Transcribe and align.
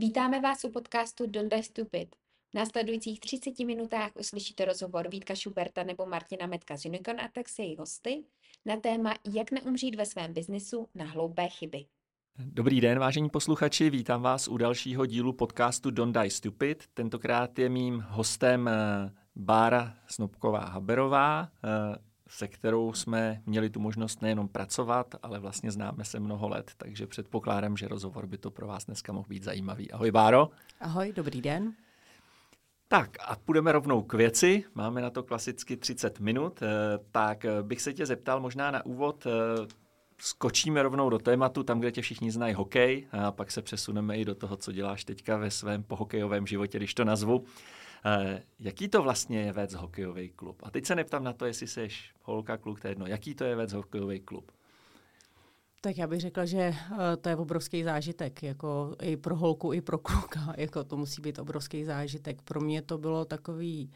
Vítáme 0.00 0.40
vás 0.40 0.64
u 0.64 0.70
podcastu 0.70 1.26
Don't 1.26 1.50
Die 1.50 1.62
Stupid. 1.62 2.16
V 2.50 2.54
následujících 2.54 3.20
30 3.20 3.58
minutách 3.58 4.10
uslyšíte 4.20 4.64
rozhovor 4.64 5.08
Vítka 5.10 5.34
Šuberta 5.34 5.82
nebo 5.82 6.06
Martina 6.06 6.46
Metka 6.46 6.76
z 6.76 6.84
Unicorn 6.84 7.18
s 7.46 7.58
její 7.58 7.76
hosty 7.76 8.24
na 8.66 8.76
téma 8.76 9.14
Jak 9.34 9.50
neumřít 9.50 9.94
ve 9.94 10.06
svém 10.06 10.32
biznisu 10.32 10.88
na 10.94 11.04
hloupé 11.04 11.48
chyby. 11.48 11.84
Dobrý 12.38 12.80
den, 12.80 12.98
vážení 12.98 13.30
posluchači, 13.30 13.90
vítám 13.90 14.22
vás 14.22 14.48
u 14.48 14.56
dalšího 14.56 15.06
dílu 15.06 15.32
podcastu 15.32 15.90
Don't 15.90 16.18
Die 16.18 16.30
Stupid. 16.30 16.84
Tentokrát 16.94 17.58
je 17.58 17.68
mým 17.68 18.04
hostem 18.08 18.68
eh, 18.68 18.72
Bára 19.36 19.94
Snobková 20.06 20.64
Haberová, 20.64 21.48
eh, 21.64 22.07
se 22.28 22.48
kterou 22.48 22.92
jsme 22.92 23.42
měli 23.46 23.70
tu 23.70 23.80
možnost 23.80 24.22
nejenom 24.22 24.48
pracovat, 24.48 25.14
ale 25.22 25.38
vlastně 25.38 25.70
známe 25.70 26.04
se 26.04 26.20
mnoho 26.20 26.48
let, 26.48 26.72
takže 26.76 27.06
předpokládám, 27.06 27.76
že 27.76 27.88
rozhovor 27.88 28.26
by 28.26 28.38
to 28.38 28.50
pro 28.50 28.66
vás 28.66 28.84
dneska 28.84 29.12
mohl 29.12 29.28
být 29.28 29.44
zajímavý. 29.44 29.90
Ahoj 29.90 30.10
Báro. 30.10 30.48
Ahoj, 30.80 31.12
dobrý 31.16 31.40
den. 31.42 31.74
Tak 32.88 33.16
a 33.26 33.36
půjdeme 33.36 33.72
rovnou 33.72 34.02
k 34.02 34.14
věci. 34.14 34.64
Máme 34.74 35.00
na 35.00 35.10
to 35.10 35.22
klasicky 35.22 35.76
30 35.76 36.20
minut. 36.20 36.62
Eh, 36.62 36.98
tak 37.10 37.46
bych 37.62 37.82
se 37.82 37.92
tě 37.92 38.06
zeptal 38.06 38.40
možná 38.40 38.70
na 38.70 38.86
úvod, 38.86 39.26
eh, 39.26 39.66
skočíme 40.18 40.82
rovnou 40.82 41.10
do 41.10 41.18
tématu, 41.18 41.62
tam, 41.62 41.80
kde 41.80 41.92
tě 41.92 42.02
všichni 42.02 42.30
znají 42.30 42.54
hokej, 42.54 43.06
a 43.12 43.32
pak 43.32 43.50
se 43.50 43.62
přesuneme 43.62 44.18
i 44.18 44.24
do 44.24 44.34
toho, 44.34 44.56
co 44.56 44.72
děláš 44.72 45.04
teďka 45.04 45.36
ve 45.36 45.50
svém 45.50 45.82
pohokejovém 45.82 46.46
životě, 46.46 46.78
když 46.78 46.94
to 46.94 47.04
nazvu. 47.04 47.44
Eh, 48.08 48.42
jaký 48.58 48.88
to 48.88 49.02
vlastně 49.02 49.40
je 49.40 49.52
vést 49.52 49.74
hokejový 49.74 50.28
klub? 50.28 50.62
A 50.62 50.70
teď 50.70 50.86
se 50.86 50.94
neptám 50.94 51.24
na 51.24 51.32
to, 51.32 51.46
jestli 51.46 51.66
jsi 51.66 51.88
holka, 52.22 52.56
kluk, 52.56 52.80
to 52.80 52.86
je 52.86 52.90
jedno. 52.90 53.06
Jaký 53.06 53.34
to 53.34 53.44
je 53.44 53.56
vést 53.56 53.72
hokejový 53.72 54.20
klub? 54.20 54.52
Tak 55.80 55.98
já 55.98 56.06
bych 56.06 56.20
řekla, 56.20 56.44
že 56.44 56.74
uh, 56.90 56.98
to 57.20 57.28
je 57.28 57.36
obrovský 57.36 57.82
zážitek, 57.82 58.42
jako 58.42 58.96
i 59.02 59.16
pro 59.16 59.36
holku, 59.36 59.72
i 59.72 59.80
pro 59.80 59.98
kluka, 59.98 60.54
jako 60.56 60.84
to 60.84 60.96
musí 60.96 61.22
být 61.22 61.38
obrovský 61.38 61.84
zážitek. 61.84 62.42
Pro 62.42 62.60
mě 62.60 62.82
to 62.82 62.98
bylo 62.98 63.24
takový 63.24 63.90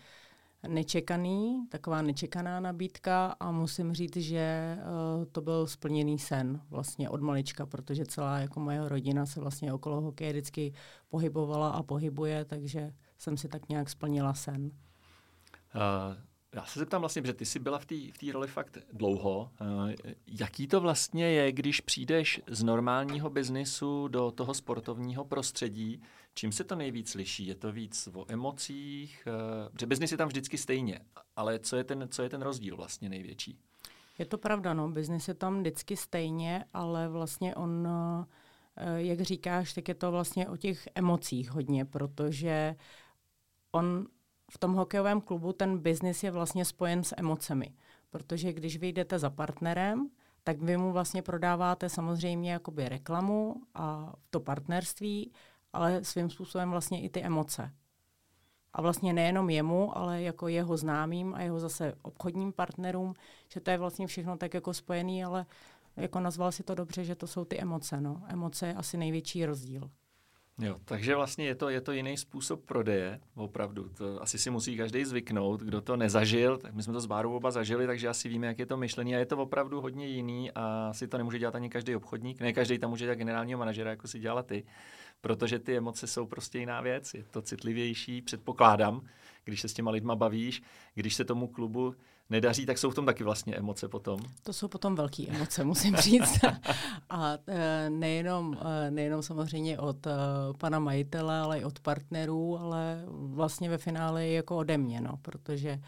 nečekaný, 0.68 1.66
taková 1.68 2.02
nečekaná 2.02 2.60
nabídka 2.60 3.36
a 3.40 3.50
musím 3.50 3.94
říct, 3.94 4.16
že 4.16 4.77
uh, 5.18 5.24
to 5.24 5.40
byl 5.40 5.66
splněný 5.66 6.18
sen 6.18 6.60
vlastně 6.70 7.10
od 7.10 7.20
malička, 7.20 7.66
protože 7.66 8.06
celá 8.06 8.38
jako 8.38 8.60
moje 8.60 8.88
rodina 8.88 9.27
se 9.27 9.40
vlastně 9.40 9.72
okolo 9.72 10.00
hokeje 10.00 10.33
vždycky 10.33 10.72
pohybovala 11.08 11.68
a 11.70 11.83
pohybuje, 11.83 12.44
takže 12.44 12.92
jsem 13.22 13.36
si 13.36 13.48
tak 13.48 13.68
nějak 13.68 13.88
splnila 13.88 14.34
sen. 14.34 14.64
Uh, 14.64 14.70
já 16.54 16.64
se 16.64 16.78
zeptám 16.78 17.00
vlastně, 17.00 17.22
že 17.24 17.32
ty 17.32 17.46
jsi 17.46 17.58
byla 17.58 17.78
v 17.78 17.86
té 17.86 17.94
v 17.94 18.30
roli 18.32 18.48
fakt 18.48 18.78
dlouho. 18.92 19.50
Uh, 19.60 19.90
jaký 20.26 20.66
to 20.66 20.80
vlastně 20.80 21.24
je, 21.24 21.52
když 21.52 21.80
přijdeš 21.80 22.40
z 22.46 22.62
normálního 22.62 23.30
biznisu 23.30 24.08
do 24.08 24.30
toho 24.30 24.54
sportovního 24.54 25.24
prostředí? 25.24 26.02
Čím 26.34 26.52
se 26.52 26.64
to 26.64 26.76
nejvíc 26.76 27.14
liší? 27.14 27.46
Je 27.46 27.54
to 27.54 27.72
víc 27.72 28.08
o 28.14 28.24
emocích? 28.28 29.24
Uh, 29.26 29.68
protože 29.72 29.86
biznis 29.86 30.12
je 30.12 30.18
tam 30.18 30.28
vždycky 30.28 30.58
stejně, 30.58 31.00
ale 31.36 31.58
co 31.58 31.76
je 31.76 31.84
ten, 31.84 32.08
co 32.10 32.22
je 32.22 32.28
ten 32.28 32.42
rozdíl 32.42 32.76
vlastně 32.76 33.08
největší? 33.08 33.58
Je 34.18 34.26
to 34.26 34.38
pravda, 34.38 34.74
no. 34.74 34.88
Biznis 34.88 35.28
je 35.28 35.34
tam 35.34 35.58
vždycky 35.58 35.96
stejně, 35.96 36.64
ale 36.72 37.08
vlastně 37.08 37.54
on, 37.54 37.88
jak 38.96 39.20
říkáš, 39.20 39.72
tak 39.72 39.88
je 39.88 39.94
to 39.94 40.10
vlastně 40.10 40.48
o 40.48 40.56
těch 40.56 40.88
emocích 40.94 41.50
hodně, 41.50 41.84
protože 41.84 42.76
on 43.72 44.06
v 44.50 44.58
tom 44.58 44.74
hokejovém 44.74 45.20
klubu 45.20 45.52
ten 45.52 45.78
biznis 45.78 46.22
je 46.22 46.30
vlastně 46.30 46.64
spojen 46.64 47.04
s 47.04 47.14
emocemi, 47.16 47.74
protože 48.10 48.52
když 48.52 48.76
vy 48.76 48.88
jdete 48.88 49.18
za 49.18 49.30
partnerem, 49.30 50.10
tak 50.44 50.62
vy 50.62 50.76
mu 50.76 50.92
vlastně 50.92 51.22
prodáváte 51.22 51.88
samozřejmě 51.88 52.52
jakoby 52.52 52.88
reklamu 52.88 53.54
a 53.74 54.12
to 54.30 54.40
partnerství, 54.40 55.32
ale 55.72 56.04
svým 56.04 56.30
způsobem 56.30 56.70
vlastně 56.70 57.02
i 57.02 57.08
ty 57.08 57.22
emoce. 57.22 57.72
A 58.72 58.82
vlastně 58.82 59.12
nejenom 59.12 59.50
jemu, 59.50 59.98
ale 59.98 60.22
jako 60.22 60.48
jeho 60.48 60.76
známým 60.76 61.34
a 61.34 61.40
jeho 61.40 61.60
zase 61.60 61.94
obchodním 62.02 62.52
partnerům, 62.52 63.14
že 63.48 63.60
to 63.60 63.70
je 63.70 63.78
vlastně 63.78 64.06
všechno 64.06 64.36
tak 64.36 64.55
jako 64.55 64.74
spojený, 64.74 65.24
ale 65.24 65.46
jako 65.96 66.20
nazval 66.20 66.52
si 66.52 66.62
to 66.62 66.74
dobře, 66.74 67.05
že 67.05 67.14
to 67.14 67.27
jsou 67.27 67.44
ty 67.44 67.61
emoce. 67.61 68.00
No. 68.00 68.22
Emoce 68.28 68.66
je 68.66 68.74
asi 68.74 68.96
největší 68.96 69.46
rozdíl. 69.46 69.90
Jo, 70.58 70.77
takže 70.85 71.14
vlastně 71.14 71.46
je 71.46 71.55
to, 71.55 71.68
je 71.68 71.80
to 71.80 71.92
jiný 71.92 72.17
způsob 72.17 72.64
prodeje, 72.64 73.20
opravdu. 73.35 73.89
To 73.89 74.23
asi 74.23 74.39
si 74.39 74.51
musí 74.51 74.77
každý 74.77 75.05
zvyknout, 75.05 75.61
kdo 75.61 75.80
to 75.80 75.96
nezažil, 75.96 76.58
tak 76.58 76.74
my 76.74 76.83
jsme 76.83 76.92
to 76.92 77.01
s 77.01 77.07
Bárou 77.07 77.36
oba 77.36 77.51
zažili, 77.51 77.86
takže 77.86 78.08
asi 78.08 78.29
víme, 78.29 78.46
jak 78.46 78.58
je 78.58 78.67
to 78.67 78.77
myšlení 78.77 79.17
a 79.17 79.18
je 79.18 79.27
to 79.27 79.39
opravdu 79.39 79.80
hodně 79.80 80.07
jiný 80.07 80.51
a 80.51 80.89
asi 80.91 81.08
to 81.08 81.18
nemůže 81.18 81.39
dělat 81.39 81.55
ani 81.55 81.70
každý 81.70 81.96
obchodník, 81.96 82.41
ne 82.41 82.52
každý 82.52 82.79
tam 82.79 82.91
může 82.91 83.05
dělat 83.05 83.14
generálního 83.18 83.58
manažera, 83.58 83.91
jako 83.91 84.08
si 84.08 84.18
dělala 84.18 84.42
ty, 84.42 84.64
protože 85.20 85.58
ty 85.58 85.77
emoce 85.77 86.07
jsou 86.07 86.27
prostě 86.27 86.58
jiná 86.58 86.80
věc, 86.80 87.14
je 87.14 87.24
to 87.24 87.42
citlivější, 87.42 88.23
předpokládám, 88.23 89.01
když 89.45 89.61
se 89.61 89.68
s 89.68 89.73
těma 89.73 89.91
lidma 89.91 90.17
bavíš, 90.17 90.62
když 90.95 91.14
se 91.14 91.24
tomu 91.24 91.46
klubu 91.46 91.95
nedaří, 92.30 92.66
tak 92.66 92.78
jsou 92.78 92.90
v 92.90 92.94
tom 92.94 93.06
taky 93.06 93.24
vlastně 93.24 93.55
emoce 93.55 93.88
potom. 93.88 94.20
To 94.42 94.52
jsou 94.52 94.68
potom 94.68 94.94
velké 94.94 95.27
emoce, 95.28 95.64
musím 95.64 95.96
říct. 95.96 96.40
a 97.10 97.38
e, 97.46 97.90
nejenom, 97.90 98.58
e, 98.60 98.90
nejenom 98.90 99.22
samozřejmě 99.22 99.78
od 99.78 100.06
e, 100.06 100.10
pana 100.58 100.78
majitele, 100.78 101.38
ale 101.38 101.58
i 101.58 101.64
od 101.64 101.80
partnerů, 101.80 102.58
ale 102.58 103.05
vlastně 103.08 103.70
ve 103.70 103.78
finále 103.78 104.28
jako 104.28 104.56
ode 104.56 104.78
mě, 104.78 105.00
no, 105.00 105.16
protože 105.22 105.80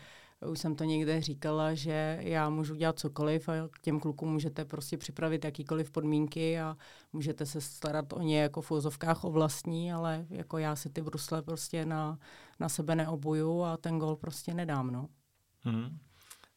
už 0.46 0.58
jsem 0.58 0.74
to 0.74 0.84
někde 0.84 1.20
říkala, 1.20 1.74
že 1.74 2.18
já 2.20 2.50
můžu 2.50 2.74
dělat 2.74 2.98
cokoliv 2.98 3.48
a 3.48 3.52
k 3.70 3.80
těm 3.80 4.00
klukům 4.00 4.32
můžete 4.32 4.64
prostě 4.64 4.98
připravit 4.98 5.44
jakýkoliv 5.44 5.90
podmínky 5.90 6.60
a 6.60 6.76
můžete 7.12 7.46
se 7.46 7.60
starat 7.60 8.12
o 8.12 8.22
ně 8.22 8.40
jako 8.40 8.62
v 8.62 8.70
úzovkách 8.70 9.24
o 9.24 9.30
vlastní, 9.30 9.92
ale 9.92 10.26
jako 10.30 10.58
já 10.58 10.76
si 10.76 10.90
ty 10.90 11.02
brusle 11.02 11.42
prostě 11.42 11.86
na, 11.86 12.18
na 12.60 12.68
sebe 12.68 12.94
neobuju 12.94 13.62
a 13.62 13.76
ten 13.76 13.98
gol 13.98 14.16
prostě 14.16 14.54
nedám, 14.54 14.90
no. 14.90 15.08
Hmm. 15.60 15.98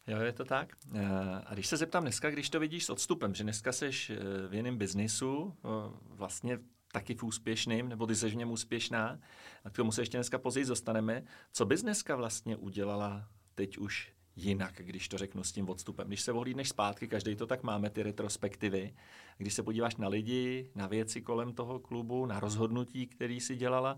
Jo, 0.08 0.20
je 0.20 0.34
to 0.34 0.46
tak. 0.46 0.74
Eh, 0.96 1.06
a 1.46 1.54
když 1.54 1.68
se 1.68 1.78
zeptám 1.78 2.04
dneska, 2.04 2.30
když 2.30 2.50
to 2.50 2.60
vidíš 2.60 2.86
s 2.86 2.90
odstupem, 2.90 3.36
že 3.36 3.44
dneska 3.44 3.72
seš 3.72 4.10
eh, 4.10 4.48
v 4.48 4.54
jiném 4.54 4.78
biznisu, 4.78 5.54
eh, 5.58 5.68
vlastně 6.02 6.60
taky 6.92 7.16
v 7.16 7.24
úspěšným, 7.24 7.90
nebo 7.90 8.08
ty 8.08 8.16
seš 8.16 8.34
v 8.34 8.38
něm 8.38 8.52
úspěšná, 8.52 9.20
a 9.64 9.70
k 9.70 9.76
tomu 9.76 9.92
se 9.92 10.02
ještě 10.02 10.18
dneska 10.18 10.38
později 10.38 10.66
dostaneme. 10.66 11.24
Co 11.52 11.66
bys 11.66 11.82
dneska 11.82 12.16
vlastně 12.16 12.56
udělala 12.56 13.28
teď 13.56 13.78
už 13.78 14.14
jinak, 14.36 14.74
když 14.78 15.08
to 15.08 15.18
řeknu 15.18 15.44
s 15.44 15.52
tím 15.52 15.70
odstupem. 15.70 16.08
Když 16.08 16.22
se 16.22 16.32
ohlídneš 16.32 16.70
zpátky, 16.70 17.08
každý 17.08 17.36
to 17.36 17.48
tak 17.48 17.64
máme, 17.64 17.90
ty 17.90 18.04
retrospektivy, 18.04 18.96
když 19.38 19.54
se 19.54 19.64
podíváš 19.64 19.96
na 19.96 20.08
lidi, 20.08 20.72
na 20.76 20.88
věci 20.88 21.22
kolem 21.22 21.54
toho 21.54 21.80
klubu, 21.80 22.26
na 22.26 22.40
rozhodnutí, 22.40 23.08
který 23.08 23.40
si 23.40 23.56
dělala, 23.56 23.98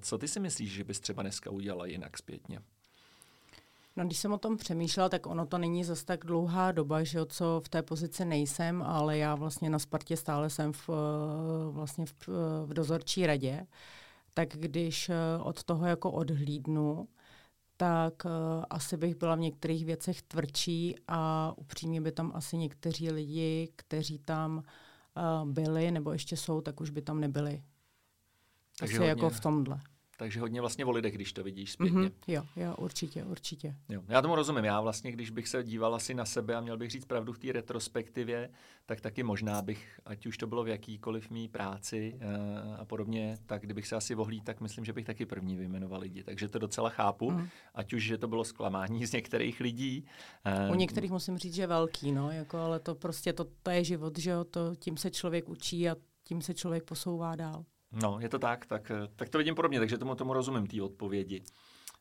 co 0.00 0.18
ty 0.18 0.28
si 0.28 0.40
myslíš, 0.40 0.72
že 0.72 0.84
bys 0.84 1.00
třeba 1.00 1.22
dneska 1.22 1.50
udělala 1.50 1.86
jinak 1.86 2.18
zpětně? 2.18 2.60
No, 3.98 4.04
když 4.04 4.18
jsem 4.18 4.32
o 4.32 4.38
tom 4.38 4.56
přemýšlela, 4.56 5.08
tak 5.08 5.26
ono 5.26 5.46
to 5.46 5.58
není 5.58 5.84
zas 5.84 6.04
tak 6.04 6.24
dlouhá 6.24 6.72
doba, 6.72 7.02
že 7.02 7.26
co 7.26 7.60
v 7.64 7.68
té 7.68 7.82
pozici 7.82 8.24
nejsem, 8.24 8.82
ale 8.82 9.18
já 9.18 9.34
vlastně 9.34 9.70
na 9.70 9.78
Spartě 9.78 10.16
stále 10.16 10.50
jsem 10.50 10.72
v, 10.72 10.90
vlastně 11.70 12.06
v, 12.06 12.28
v 12.66 12.74
dozorčí 12.74 13.26
radě. 13.26 13.66
Tak 14.34 14.48
když 14.48 15.10
od 15.40 15.64
toho 15.64 15.86
jako 15.86 16.10
odhlídnu, 16.10 17.08
tak 17.76 18.24
uh, 18.24 18.30
asi 18.70 18.96
bych 18.96 19.16
byla 19.16 19.34
v 19.34 19.40
některých 19.40 19.84
věcech 19.84 20.22
tvrdší 20.22 20.96
a 21.08 21.52
upřímně 21.56 22.00
by 22.00 22.12
tam 22.12 22.32
asi 22.34 22.56
někteří 22.56 23.10
lidi, 23.10 23.72
kteří 23.76 24.18
tam 24.18 24.56
uh, 24.56 25.48
byli 25.50 25.90
nebo 25.90 26.12
ještě 26.12 26.36
jsou, 26.36 26.60
tak 26.60 26.80
už 26.80 26.90
by 26.90 27.02
tam 27.02 27.20
nebyli. 27.20 27.62
Takže 28.78 28.96
asi 28.96 29.04
jako 29.04 29.20
hodně, 29.20 29.24
jako 29.24 29.30
v 29.30 29.40
tomhle. 29.40 29.80
Takže 30.20 30.40
hodně 30.40 30.60
vlastně 30.60 30.84
o 30.84 30.90
lidech, 30.90 31.14
když 31.14 31.32
to 31.32 31.44
vidíš 31.44 31.72
zpětně. 31.72 31.98
Mm-hmm, 31.98 32.12
jo, 32.26 32.42
jo, 32.56 32.74
určitě, 32.78 33.24
určitě. 33.24 33.74
Jo, 33.88 34.02
já 34.08 34.22
tomu 34.22 34.34
rozumím. 34.34 34.64
Já 34.64 34.80
vlastně, 34.80 35.12
když 35.12 35.30
bych 35.30 35.48
se 35.48 35.64
díval 35.64 35.94
asi 35.94 36.14
na 36.14 36.24
sebe 36.24 36.54
a 36.54 36.60
měl 36.60 36.76
bych 36.76 36.90
říct 36.90 37.04
pravdu 37.04 37.32
v 37.32 37.38
té 37.38 37.52
retrospektivě, 37.52 38.50
tak 38.86 39.00
taky 39.00 39.22
možná 39.22 39.62
bych, 39.62 40.00
ať 40.06 40.26
už 40.26 40.38
to 40.38 40.46
bylo 40.46 40.64
v 40.64 40.68
jakýkoliv 40.68 41.30
mý 41.30 41.48
práci 41.48 42.14
uh, 42.14 42.80
a 42.80 42.84
podobně, 42.84 43.38
tak 43.46 43.62
kdybych 43.62 43.86
se 43.86 43.96
asi 43.96 44.14
vohlí, 44.14 44.40
tak 44.40 44.60
myslím, 44.60 44.84
že 44.84 44.92
bych 44.92 45.06
taky 45.06 45.26
první 45.26 45.56
vyjmenoval 45.56 46.00
lidi. 46.00 46.24
Takže 46.24 46.48
to 46.48 46.58
docela 46.58 46.90
chápu, 46.90 47.30
mm. 47.30 47.48
ať 47.74 47.92
už, 47.92 48.02
že 48.02 48.18
to 48.18 48.28
bylo 48.28 48.44
zklamání 48.44 49.06
z 49.06 49.12
některých 49.12 49.60
lidí. 49.60 50.04
Uh, 50.66 50.72
U 50.72 50.74
některých 50.74 51.10
musím 51.10 51.38
říct, 51.38 51.54
že 51.54 51.66
velký, 51.66 52.12
no, 52.12 52.30
jako, 52.30 52.58
ale 52.58 52.80
to 52.80 52.94
prostě, 52.94 53.32
to, 53.32 53.46
to 53.62 53.70
je 53.70 53.84
život, 53.84 54.18
že 54.18 54.30
jo, 54.30 54.44
to, 54.44 54.74
tím 54.76 54.96
se 54.96 55.10
člověk 55.10 55.48
učí 55.48 55.88
a 55.88 55.96
tím 56.24 56.42
se 56.42 56.54
člověk 56.54 56.84
posouvá 56.84 57.36
dál. 57.36 57.64
No, 57.92 58.20
je 58.20 58.28
to 58.28 58.38
tak, 58.38 58.66
tak, 58.66 58.92
tak 59.16 59.28
to 59.28 59.38
vidím 59.38 59.54
podobně, 59.54 59.78
takže 59.78 59.98
tomu, 59.98 60.14
tomu 60.14 60.32
rozumím, 60.32 60.66
té 60.66 60.82
odpovědi. 60.82 61.42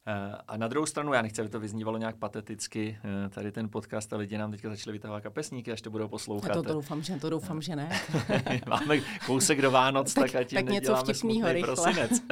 Eh, 0.10 0.38
a 0.48 0.57
na 0.57 0.68
druhou 0.68 0.86
stranu, 0.86 1.13
já 1.13 1.22
nechci, 1.22 1.42
aby 1.42 1.50
to 1.50 1.60
vyznívalo 1.60 1.98
nějak 1.98 2.16
pateticky, 2.18 2.98
eh, 3.25 3.30
tady 3.30 3.51
ten 3.51 3.69
podcast 3.69 4.13
a 4.13 4.18
lidi 4.18 4.38
nám 4.38 4.51
teďka 4.51 4.69
začali 4.69 4.92
vytahovat 4.94 5.24
kapesníky, 5.24 5.72
až 5.72 5.81
to 5.81 5.89
budou 5.89 6.07
poslouchat. 6.07 6.51
A 6.51 6.54
to, 6.54 6.63
to 6.63 6.74
doufám, 6.74 7.04
že, 7.04 7.16
to 7.16 7.30
doufám, 7.30 7.62
že 7.62 7.75
ne. 7.75 7.89
Máme 8.69 9.00
kousek 9.25 9.62
do 9.62 9.72
Vánoc, 9.72 10.13
tak, 10.13 10.31
tak 10.31 10.42
ať 10.42 10.54
tak 10.54 10.66
něco 10.66 10.95
vtipnýho 10.95 11.54
rychle. 11.54 11.75
prosinec. 11.75 12.12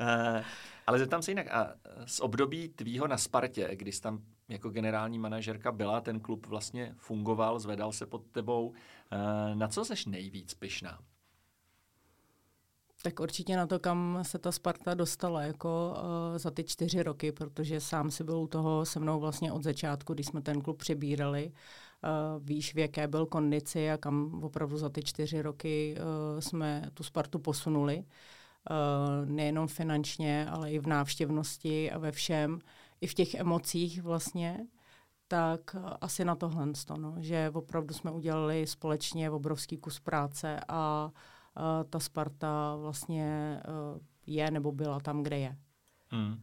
Eh, 0.00 0.44
ale 0.86 0.98
zeptám 0.98 1.22
se 1.22 1.30
jinak, 1.30 1.46
a 1.50 1.74
z 2.06 2.20
období 2.20 2.68
tvýho 2.68 3.06
na 3.06 3.16
Spartě, 3.16 3.70
kdy 3.72 3.92
jsi 3.92 4.00
tam 4.00 4.18
jako 4.48 4.70
generální 4.70 5.18
manažerka 5.18 5.72
byla, 5.72 6.00
ten 6.00 6.20
klub 6.20 6.46
vlastně 6.46 6.94
fungoval, 6.96 7.58
zvedal 7.58 7.92
se 7.92 8.06
pod 8.06 8.26
tebou, 8.32 8.72
na 9.54 9.68
co 9.68 9.84
seš 9.84 10.06
nejvíc 10.06 10.54
pyšná? 10.54 10.98
Tak 13.04 13.20
určitě 13.20 13.56
na 13.56 13.66
to, 13.66 13.78
kam 13.78 14.18
se 14.22 14.38
ta 14.38 14.52
Sparta 14.52 14.94
dostala 14.94 15.42
jako 15.42 15.94
uh, 15.96 16.38
za 16.38 16.50
ty 16.50 16.64
čtyři 16.64 17.02
roky, 17.02 17.32
protože 17.32 17.80
sám 17.80 18.10
si 18.10 18.24
byl 18.24 18.38
u 18.38 18.46
toho 18.46 18.84
se 18.84 19.00
mnou 19.00 19.20
vlastně 19.20 19.52
od 19.52 19.62
začátku, 19.62 20.14
když 20.14 20.26
jsme 20.26 20.42
ten 20.42 20.60
klub 20.60 20.78
přebírali. 20.78 21.52
Uh, 21.52 22.44
víš, 22.44 22.74
v 22.74 22.78
jaké 22.78 23.08
byl 23.08 23.26
kondici 23.26 23.90
a 23.90 23.96
kam 23.96 24.44
opravdu 24.44 24.76
za 24.78 24.88
ty 24.88 25.02
čtyři 25.02 25.42
roky 25.42 25.96
uh, 25.96 26.40
jsme 26.40 26.90
tu 26.94 27.02
Spartu 27.02 27.38
posunuli. 27.38 27.96
Uh, 27.98 29.28
nejenom 29.28 29.68
finančně, 29.68 30.46
ale 30.50 30.72
i 30.72 30.78
v 30.78 30.86
návštěvnosti 30.86 31.90
a 31.90 31.98
ve 31.98 32.12
všem, 32.12 32.58
i 33.00 33.06
v 33.06 33.14
těch 33.14 33.34
emocích 33.34 34.02
vlastně 34.02 34.66
tak 35.28 35.76
asi 36.00 36.24
na 36.24 36.34
tohle, 36.34 36.66
no, 36.96 37.14
že 37.18 37.50
opravdu 37.54 37.94
jsme 37.94 38.10
udělali 38.10 38.66
společně 38.66 39.30
obrovský 39.30 39.76
kus 39.76 40.00
práce 40.00 40.60
a 40.68 41.10
ta 41.90 42.00
Sparta 42.00 42.76
vlastně 42.76 43.60
uh, 43.68 43.98
je 44.26 44.50
nebo 44.50 44.72
byla 44.72 45.00
tam, 45.00 45.22
kde 45.22 45.38
je. 45.38 45.56
Hmm. 46.10 46.42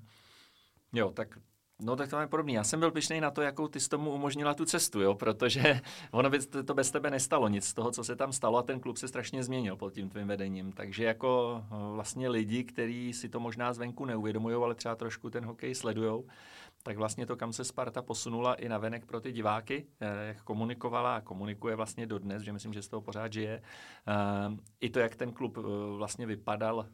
Jo, 0.94 1.12
tak 1.12 1.38
No 1.84 1.96
tak 1.96 2.10
to 2.10 2.20
je 2.20 2.28
podobný. 2.28 2.54
Já 2.54 2.64
jsem 2.64 2.80
byl 2.80 2.92
pišnej 2.92 3.22
na 3.22 3.32
to, 3.32 3.42
jakou 3.42 3.68
ty 3.68 3.80
s 3.80 3.88
tomu 3.88 4.12
umožnila 4.12 4.54
tu 4.54 4.66
cestu, 4.66 5.02
jo, 5.02 5.16
protože 5.16 5.82
ono 6.12 6.30
by 6.30 6.40
to 6.40 6.74
bez 6.74 6.92
tebe 6.92 7.10
nestalo 7.10 7.48
nic 7.48 7.66
z 7.66 7.74
toho, 7.74 7.92
co 7.92 8.04
se 8.04 8.16
tam 8.16 8.34
stalo 8.34 8.58
a 8.58 8.64
ten 8.64 8.80
klub 8.80 8.98
se 8.98 9.08
strašně 9.08 9.44
změnil 9.44 9.76
pod 9.76 9.94
tím 9.94 10.10
tvým 10.10 10.28
vedením. 10.28 10.72
Takže 10.72 11.04
jako 11.04 11.62
eh, 11.64 11.76
vlastně 11.94 12.30
lidi, 12.30 12.64
kteří 12.64 13.14
si 13.14 13.30
to 13.30 13.40
možná 13.40 13.74
zvenku 13.74 14.06
neuvědomují, 14.06 14.56
ale 14.56 14.76
třeba 14.76 14.96
trošku 14.96 15.30
ten 15.30 15.46
hokej 15.46 15.76
sledují, 15.76 16.24
tak 16.84 16.98
vlastně 16.98 17.26
to, 17.26 17.36
kam 17.36 17.54
se 17.54 17.64
Sparta 17.64 18.02
posunula 18.02 18.56
i 18.56 18.70
na 18.70 18.78
venek 18.78 19.06
pro 19.06 19.20
ty 19.20 19.32
diváky, 19.32 19.86
eh, 20.00 20.28
jak 20.28 20.44
komunikovala 20.44 21.16
a 21.16 21.22
komunikuje 21.22 21.76
vlastně 21.76 22.06
dodnes, 22.06 22.44
že 22.44 22.54
myslím, 22.54 22.74
že 22.74 22.82
z 22.82 22.88
toho 22.88 23.02
pořád 23.02 23.34
žije. 23.34 23.62
Eh, 24.08 24.58
I 24.80 24.90
to, 24.90 25.00
jak 25.00 25.16
ten 25.16 25.32
klub 25.32 25.58
eh, 25.58 25.62
vlastně 25.98 26.26
vypadal 26.26 26.86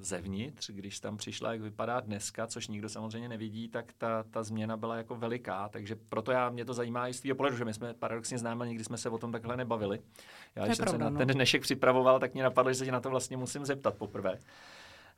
zevnitř, 0.00 0.70
když 0.70 1.00
tam 1.00 1.16
přišla, 1.16 1.52
jak 1.52 1.60
vypadá 1.60 2.00
dneska, 2.00 2.46
což 2.46 2.68
nikdo 2.68 2.88
samozřejmě 2.88 3.28
nevidí, 3.28 3.68
tak 3.68 3.92
ta, 3.98 4.22
ta 4.22 4.42
změna 4.42 4.76
byla 4.76 4.96
jako 4.96 5.16
veliká, 5.16 5.68
takže 5.68 5.96
proto 6.08 6.32
já, 6.32 6.50
mě 6.50 6.64
to 6.64 6.74
zajímá 6.74 7.08
i 7.08 7.14
z 7.14 7.20
tvého 7.20 7.36
pohledu, 7.36 7.56
že 7.56 7.64
my 7.64 7.74
jsme 7.74 7.94
paradoxně 7.94 8.38
známe, 8.38 8.68
nikdy 8.68 8.84
jsme 8.84 8.98
se 8.98 9.08
o 9.08 9.18
tom 9.18 9.32
takhle 9.32 9.56
nebavili. 9.56 10.00
Já, 10.56 10.64
když 10.64 10.76
jsem 10.76 10.88
se 10.88 10.98
na 10.98 11.10
no. 11.10 11.18
ten 11.18 11.28
dnešek 11.28 11.62
připravoval, 11.62 12.20
tak 12.20 12.34
mě 12.34 12.42
napadlo, 12.42 12.72
že 12.72 12.78
se 12.78 12.84
tě 12.84 12.92
na 12.92 13.00
to 13.00 13.10
vlastně 13.10 13.36
musím 13.36 13.66
zeptat 13.66 13.94
poprvé. 13.94 14.38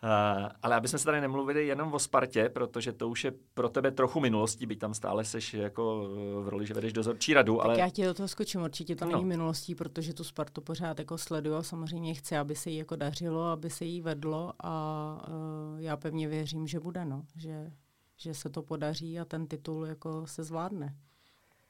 Uh, 0.05 0.49
ale 0.63 0.77
aby 0.77 0.89
jsme 0.89 0.99
se 0.99 1.05
tady 1.05 1.21
nemluvili 1.21 1.67
jenom 1.67 1.95
o 1.95 1.99
Spartě, 1.99 2.49
protože 2.49 2.93
to 2.93 3.09
už 3.09 3.25
je 3.25 3.33
pro 3.55 3.69
tebe 3.69 3.91
trochu 3.91 4.21
minulostí, 4.21 4.67
byť 4.67 4.79
tam 4.79 4.95
stále 4.95 5.25
seš 5.25 5.55
jako 5.55 6.09
v 6.43 6.49
roli, 6.49 6.67
že 6.67 6.75
vedeš 6.75 6.93
dozorčí 6.93 7.35
radu. 7.35 7.57
Tak 7.57 7.67
ale... 7.67 7.79
já 7.79 7.91
ti 7.91 8.05
do 8.05 8.15
toho 8.15 8.29
skočím, 8.29 8.63
určitě 8.63 8.97
to 8.97 9.05
no. 9.05 9.13
není 9.13 9.25
minulostí, 9.25 9.75
protože 9.75 10.15
tu 10.15 10.25
Spartu 10.25 10.61
pořád 10.61 10.99
jako 10.99 11.19
sleduju 11.19 11.57
a 11.57 11.63
samozřejmě 11.63 12.15
chci, 12.15 12.37
aby 12.37 12.55
se 12.55 12.71
jí 12.71 12.77
jako 12.77 12.97
dařilo, 12.97 13.45
aby 13.45 13.71
se 13.71 13.85
jí 13.85 14.01
vedlo 14.01 14.53
a 14.65 15.25
uh, 15.29 15.81
já 15.81 15.97
pevně 15.97 16.29
věřím, 16.29 16.67
že 16.67 16.81
bude, 16.81 17.05
no, 17.05 17.23
že, 17.37 17.73
že 18.17 18.35
se 18.35 18.51
to 18.51 18.63
podaří 18.63 19.21
a 19.21 19.25
ten 19.25 19.47
titul 19.47 19.87
jako 19.87 20.27
se 20.27 20.45
zvládne. 20.45 20.95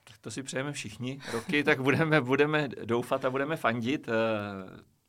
Tak 0.05 0.19
to 0.19 0.31
si 0.31 0.43
přejeme 0.43 0.73
všichni 0.73 1.21
roky, 1.33 1.65
tak 1.65 1.81
budeme, 1.81 2.21
budeme 2.21 2.69
doufat 2.85 3.25
a 3.25 3.31
budeme 3.31 3.57
fandit. 3.57 4.09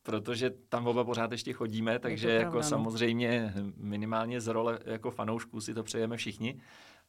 Uh, 0.08 0.14
protože 0.14 0.50
tam 0.70 0.88
oba 0.88 1.04
pořád 1.04 1.32
ještě 1.32 1.54
chodíme, 1.54 2.00
takže 2.00 2.30
jako 2.30 2.42
pravda, 2.52 2.60
no. 2.60 2.70
samozřejmě 2.70 3.54
minimálně 3.78 4.42
z 4.42 4.48
role 4.48 4.80
jako 4.86 5.12
fanoušků 5.12 5.62
si 5.62 5.74
to 5.74 5.84
přejeme 5.84 6.18
všichni. 6.18 6.62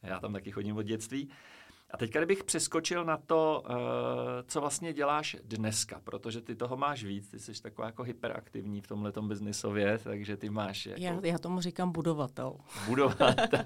Já 0.03 0.21
tam 0.21 0.33
taky 0.33 0.51
chodím 0.51 0.77
od 0.77 0.83
dětství. 0.83 1.29
A 1.95 1.97
teďka 1.97 2.19
kdybych 2.19 2.45
přeskočil 2.45 3.05
na 3.05 3.17
to, 3.17 3.63
uh, 3.69 3.77
co 4.47 4.61
vlastně 4.61 4.93
děláš 4.93 5.37
dneska, 5.45 6.01
protože 6.05 6.41
ty 6.41 6.55
toho 6.55 6.77
máš 6.77 7.05
víc, 7.05 7.29
ty 7.29 7.39
jsi 7.39 7.63
taková 7.63 7.87
jako 7.87 8.03
hyperaktivní 8.03 8.81
v 8.81 8.87
tomhle 8.87 9.13
biznisově, 9.21 9.99
takže 10.05 10.37
ty 10.37 10.51
máš... 10.51 10.87
Jako... 10.87 11.03
Já, 11.03 11.21
já 11.23 11.39
tomu 11.39 11.61
říkám 11.61 11.93
budovatel. 11.93 12.57
Budovatel. 12.87 13.65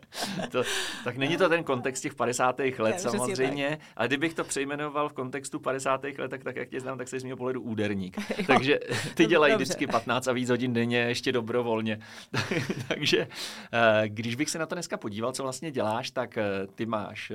to, 0.50 0.62
tak 1.04 1.16
není 1.16 1.36
to 1.36 1.48
ten 1.48 1.64
kontext 1.64 2.02
těch 2.02 2.14
50. 2.14 2.58
let 2.58 2.78
já, 2.78 2.98
samozřejmě, 2.98 3.78
ale 3.96 4.08
kdybych 4.08 4.34
to 4.34 4.44
přejmenoval 4.44 5.08
v 5.08 5.12
kontextu 5.12 5.60
50. 5.60 6.04
let, 6.18 6.28
tak, 6.28 6.44
tak 6.44 6.56
jak 6.56 6.68
tě 6.68 6.80
znám, 6.80 6.98
tak 6.98 7.08
jsi 7.08 7.20
z 7.20 7.24
mého 7.24 7.36
pohledu 7.36 7.60
úderník. 7.60 8.16
takže 8.46 8.78
ty 9.14 9.26
dělají 9.26 9.54
vždycky 9.54 9.86
15 9.86 10.28
a 10.28 10.32
víc 10.32 10.50
hodin 10.50 10.72
denně, 10.72 10.98
ještě 10.98 11.32
dobrovolně. 11.32 12.00
takže 12.88 13.26
uh, 13.26 13.28
když 14.06 14.34
bych 14.34 14.50
se 14.50 14.58
na 14.58 14.66
to 14.66 14.74
dneska 14.74 14.96
podíval, 14.96 15.32
co 15.32 15.42
vlastně 15.42 15.70
děláš, 15.70 16.10
tak 16.10 16.36
uh, 16.36 16.74
ty 16.74 16.86
máš 16.86 17.32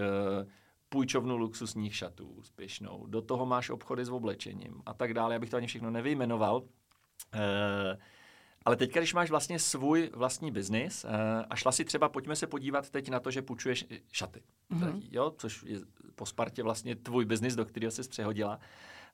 půjčovnu 0.90 1.38
luxusních 1.38 1.96
šatů 1.96 2.28
úspěšnou, 2.28 3.06
do 3.08 3.22
toho 3.22 3.46
máš 3.46 3.70
obchody 3.70 4.06
s 4.06 4.10
oblečením 4.10 4.82
a 4.86 4.94
tak 4.94 5.14
dále, 5.14 5.36
abych 5.36 5.50
to 5.50 5.58
ani 5.58 5.68
všechno 5.68 5.92
nevyjmenoval. 5.92 6.64
E, 7.34 7.98
ale 8.66 8.76
teď, 8.76 8.92
když 8.92 9.14
máš 9.14 9.30
vlastně 9.30 9.60
svůj 9.60 10.10
vlastní 10.14 10.52
biznis 10.52 11.06
e, 11.06 11.08
a 11.50 11.56
šla 11.56 11.72
si 11.72 11.86
třeba, 11.86 12.10
pojďme 12.10 12.36
se 12.36 12.48
podívat 12.48 12.90
teď 12.90 13.10
na 13.10 13.20
to, 13.20 13.32
že 13.32 13.42
půjčuješ 13.42 13.86
šaty, 14.12 14.40
mm-hmm. 14.72 14.80
Drahý, 14.80 15.10
jo, 15.12 15.34
což 15.38 15.64
je 15.64 15.80
po 16.16 16.26
Spartě 16.26 16.64
vlastně 16.64 16.96
tvůj 16.96 17.26
biznis, 17.26 17.56
do 17.56 17.66
kterého 17.66 17.92
jsi 17.92 18.10
přehodila. 18.10 18.60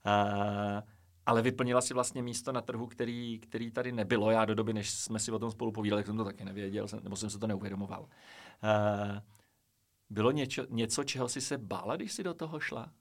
E, 0.06 0.82
ale 1.26 1.42
vyplnila 1.42 1.80
si 1.80 1.94
vlastně 1.94 2.22
místo 2.22 2.52
na 2.52 2.60
trhu, 2.60 2.86
který, 2.86 3.38
který 3.38 3.70
tady 3.70 3.92
nebylo. 3.92 4.30
Já 4.30 4.44
do 4.44 4.54
doby, 4.54 4.72
než 4.72 4.90
jsme 4.90 5.18
si 5.18 5.32
o 5.32 5.38
tom 5.38 5.50
spolu 5.50 5.72
povídali, 5.72 6.04
jsem 6.04 6.16
to 6.16 6.24
taky 6.24 6.44
nevěděl, 6.44 6.86
nebo 7.02 7.16
jsem 7.16 7.30
se 7.30 7.38
to 7.38 7.46
neuvědomoval. 7.46 8.02
Uh, 8.02 9.18
bylo 10.12 10.30
něčo, 10.30 10.66
něco, 10.70 11.04
čeho 11.04 11.28
jsi 11.28 11.40
se 11.40 11.58
bála, 11.58 11.96
když 11.96 12.12
jsi 12.12 12.22
do 12.22 12.34
toho 12.34 12.60
šla? 12.60 12.92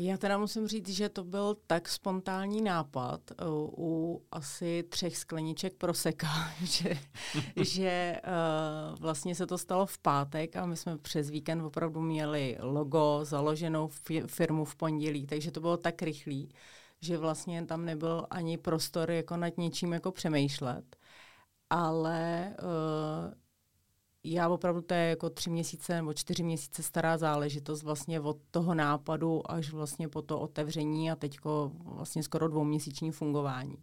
Já 0.00 0.16
teda 0.16 0.38
musím 0.38 0.68
říct, 0.68 0.88
že 0.88 1.08
to 1.08 1.24
byl 1.24 1.56
tak 1.66 1.88
spontánní 1.88 2.62
nápad 2.62 3.20
u, 3.30 3.74
u 3.76 4.22
asi 4.30 4.84
třech 4.88 5.16
skleniček 5.16 5.74
proseka, 5.74 6.28
že, 6.64 6.98
že 7.64 8.20
uh, 8.24 8.98
vlastně 8.98 9.34
se 9.34 9.46
to 9.46 9.58
stalo 9.58 9.86
v 9.86 9.98
pátek 9.98 10.56
a 10.56 10.66
my 10.66 10.76
jsme 10.76 10.98
přes 10.98 11.30
víkend 11.30 11.62
opravdu 11.62 12.00
měli 12.00 12.56
logo, 12.60 13.20
založenou 13.22 13.88
firmu 14.26 14.64
v 14.64 14.76
pondělí, 14.76 15.26
takže 15.26 15.50
to 15.50 15.60
bylo 15.60 15.76
tak 15.76 16.02
rychlý, 16.02 16.48
že 17.00 17.18
vlastně 17.18 17.66
tam 17.66 17.84
nebyl 17.84 18.26
ani 18.30 18.58
prostor 18.58 19.10
jako 19.10 19.36
nad 19.36 19.58
něčím 19.58 19.92
jako 19.92 20.12
přemýšlet. 20.12 20.96
Ale 21.70 22.54
uh, 22.62 23.34
já 24.32 24.48
opravdu 24.48 24.80
to 24.80 24.94
je 24.94 25.08
jako 25.08 25.30
tři 25.30 25.50
měsíce 25.50 25.96
nebo 25.96 26.14
čtyři 26.14 26.42
měsíce 26.42 26.82
stará 26.82 27.18
záležitost 27.18 27.82
vlastně 27.82 28.20
od 28.20 28.36
toho 28.50 28.74
nápadu 28.74 29.50
až 29.50 29.72
vlastně 29.72 30.08
po 30.08 30.22
to 30.22 30.40
otevření 30.40 31.10
a 31.10 31.16
teďko 31.16 31.72
vlastně 31.84 32.22
skoro 32.22 32.48
dvouměsíční 32.48 33.10
fungování. 33.10 33.76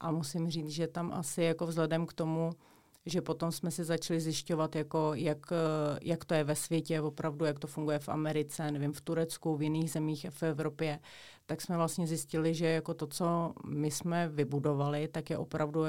A 0.00 0.10
musím 0.10 0.50
říct, 0.50 0.70
že 0.70 0.86
tam 0.86 1.12
asi 1.12 1.42
jako 1.42 1.66
vzhledem 1.66 2.06
k 2.06 2.12
tomu, 2.12 2.50
že 3.06 3.20
potom 3.20 3.52
jsme 3.52 3.70
si 3.70 3.84
začali 3.84 4.20
zjišťovat, 4.20 4.76
jako 4.76 5.10
jak, 5.14 5.38
jak 6.02 6.24
to 6.24 6.34
je 6.34 6.44
ve 6.44 6.54
světě, 6.54 7.00
opravdu, 7.00 7.44
jak 7.44 7.58
to 7.58 7.66
funguje 7.66 7.98
v 7.98 8.08
Americe, 8.08 8.70
nevím, 8.70 8.92
v 8.92 9.00
Turecku, 9.00 9.56
v 9.56 9.62
jiných 9.62 9.90
zemích 9.90 10.26
v 10.30 10.42
Evropě, 10.42 10.98
tak 11.46 11.60
jsme 11.60 11.76
vlastně 11.76 12.06
zjistili, 12.06 12.54
že 12.54 12.66
jako 12.66 12.94
to, 12.94 13.06
co 13.06 13.52
my 13.66 13.90
jsme 13.90 14.28
vybudovali, 14.28 15.08
tak 15.08 15.30
je 15.30 15.38
opravdu 15.38 15.80
uh, 15.80 15.86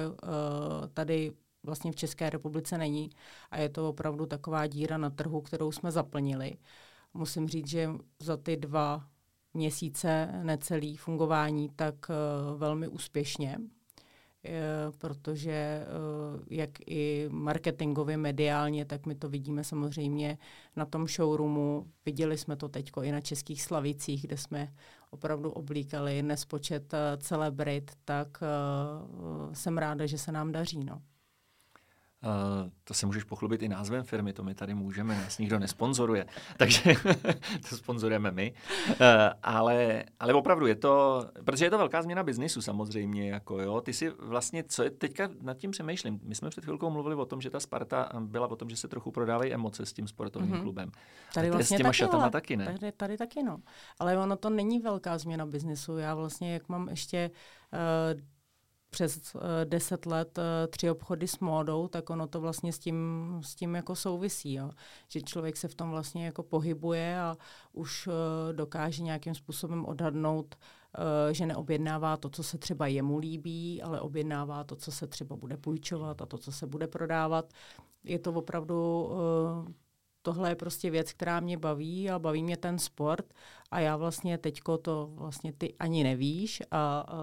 tady 0.94 1.32
vlastně 1.64 1.92
v 1.92 1.96
České 1.96 2.30
republice 2.30 2.78
není 2.78 3.10
a 3.52 3.58
je 3.58 3.70
to 3.70 3.90
opravdu 3.90 4.26
taková 4.26 4.68
díra 4.68 4.98
na 4.98 5.10
trhu, 5.10 5.42
kterou 5.42 5.72
jsme 5.72 5.92
zaplnili. 5.92 6.58
Musím 7.14 7.48
říct, 7.48 7.68
že 7.68 7.90
za 8.20 8.38
ty 8.38 8.58
dva 8.58 9.06
měsíce 9.54 10.30
necelý 10.44 10.98
fungování, 10.98 11.70
tak 11.76 11.96
uh, 12.10 12.60
velmi 12.60 12.88
úspěšně, 12.88 13.58
uh, 13.60 14.98
protože 14.98 15.86
uh, 16.36 16.42
jak 16.50 16.70
i 16.88 17.28
marketingově, 17.30 18.18
mediálně, 18.18 18.86
tak 18.86 19.06
my 19.06 19.16
to 19.16 19.30
vidíme 19.30 19.64
samozřejmě 19.64 20.38
na 20.76 20.86
tom 20.86 21.08
showroomu. 21.08 21.88
Viděli 22.06 22.38
jsme 22.38 22.56
to 22.56 22.70
teď 22.70 22.92
i 23.02 23.12
na 23.12 23.22
Českých 23.22 23.64
Slavicích, 23.64 24.22
kde 24.28 24.38
jsme 24.38 24.74
opravdu 25.10 25.52
oblíkali 25.52 26.24
nespočet 26.24 26.94
celebrit, 27.18 27.92
tak 28.06 28.38
jsem 29.54 29.78
ráda, 29.78 30.06
že 30.06 30.18
se 30.18 30.32
nám 30.32 30.52
daří. 30.52 30.84
No. 30.84 31.02
Uh, 32.24 32.70
to 32.84 32.94
se 32.94 33.06
můžeš 33.06 33.24
pochlubit 33.24 33.62
i 33.62 33.70
názvem 33.70 34.04
firmy, 34.04 34.34
to 34.34 34.44
my 34.44 34.56
tady 34.56 34.74
můžeme, 34.74 35.16
nás 35.16 35.38
nikdo 35.38 35.60
nesponzoruje, 35.60 36.26
takže 36.58 36.94
to 37.70 37.78
sponzorujeme 37.78 38.32
my. 38.32 38.54
Uh, 38.90 38.96
ale, 39.44 40.04
ale 40.20 40.34
opravdu 40.34 40.68
je 40.68 40.76
to, 40.76 41.26
protože 41.46 41.66
je 41.66 41.70
to 41.70 41.78
velká 41.78 42.02
změna 42.02 42.24
biznisu 42.24 42.62
samozřejmě, 42.62 43.30
jako 43.30 43.62
jo, 43.62 43.82
ty 43.82 43.94
si 43.94 44.10
vlastně, 44.10 44.64
co 44.64 44.84
je 44.84 44.90
teďka 44.90 45.30
nad 45.42 45.58
tím 45.58 45.72
přemýšlím, 45.72 46.20
my 46.24 46.36
jsme 46.36 46.50
před 46.50 46.64
chvilkou 46.64 46.90
mluvili 46.90 47.16
o 47.16 47.26
tom, 47.26 47.42
že 47.42 47.50
ta 47.50 47.60
Sparta 47.60 48.10
byla 48.20 48.48
o 48.48 48.56
tom, 48.56 48.70
že 48.70 48.76
se 48.76 48.88
trochu 48.88 49.12
prodávají 49.12 49.54
emoce 49.54 49.86
s 49.86 49.94
tím 49.94 50.08
sportovním 50.08 50.56
mm-hmm. 50.56 50.62
klubem. 50.62 50.92
Tady 51.34 51.50
vlastně 51.50 51.78
s 51.78 51.78
těma 51.78 51.90
taky, 51.90 51.98
šatama 51.98 52.30
taky, 52.30 52.58
ne? 52.58 52.66
Tady, 52.66 52.92
tady 52.92 53.18
taky, 53.18 53.44
no. 53.44 53.58
Ale 54.00 54.18
ono 54.18 54.36
to 54.36 54.50
není 54.50 54.80
velká 54.80 55.18
změna 55.18 55.46
biznisu, 55.46 55.98
já 55.98 56.16
vlastně, 56.16 56.54
jak 56.54 56.70
mám 56.70 56.90
ještě 56.90 57.32
uh, 57.74 58.22
přes 58.94 59.36
uh, 59.36 59.42
deset 59.64 60.06
let 60.06 60.38
uh, 60.38 60.44
tři 60.70 60.90
obchody 60.90 61.28
s 61.28 61.40
módou, 61.40 61.88
tak 61.88 62.10
ono 62.10 62.28
to 62.28 62.42
vlastně 62.42 62.74
s 62.74 62.80
tím, 62.80 62.98
s 63.44 63.56
tím 63.56 63.76
jako 63.76 63.96
souvisí, 63.96 64.54
jo. 64.54 64.70
že 65.08 65.22
člověk 65.22 65.58
se 65.58 65.68
v 65.68 65.76
tom 65.76 65.90
vlastně 65.90 66.26
jako 66.26 66.44
pohybuje 66.44 67.20
a 67.20 67.38
už 67.74 68.08
uh, 68.08 68.14
dokáže 68.54 69.04
nějakým 69.04 69.36
způsobem 69.36 69.86
odhadnout, 69.86 70.56
že 71.32 71.46
neobjednává 71.46 72.18
to, 72.18 72.30
co 72.30 72.44
se 72.44 72.58
třeba 72.58 72.88
jemu 72.88 73.18
líbí, 73.18 73.82
ale 73.82 74.02
objednává 74.02 74.64
to, 74.64 74.76
co 74.76 74.92
se 74.92 75.08
třeba 75.08 75.36
bude 75.36 75.58
půjčovat 75.58 76.22
a 76.22 76.26
to, 76.26 76.38
co 76.38 76.52
se 76.52 76.68
bude 76.68 76.88
prodávat. 76.88 77.54
Je 78.04 78.20
to 78.20 78.34
opravdu 78.34 79.10
tohle 80.24 80.50
je 80.50 80.56
prostě 80.56 80.90
věc, 80.90 81.14
která 81.14 81.40
mě 81.40 81.58
baví 81.58 82.10
a 82.10 82.20
baví 82.20 82.44
mě 82.44 82.58
ten 82.58 82.80
sport 82.80 83.34
a 83.72 83.80
já 83.80 83.98
vlastně 83.98 84.38
teďko 84.38 84.78
to 84.78 85.10
vlastně 85.12 85.54
ty 85.54 85.74
ani 85.80 86.04
nevíš 86.04 86.62
a 86.72 87.14
uh, 87.14 87.20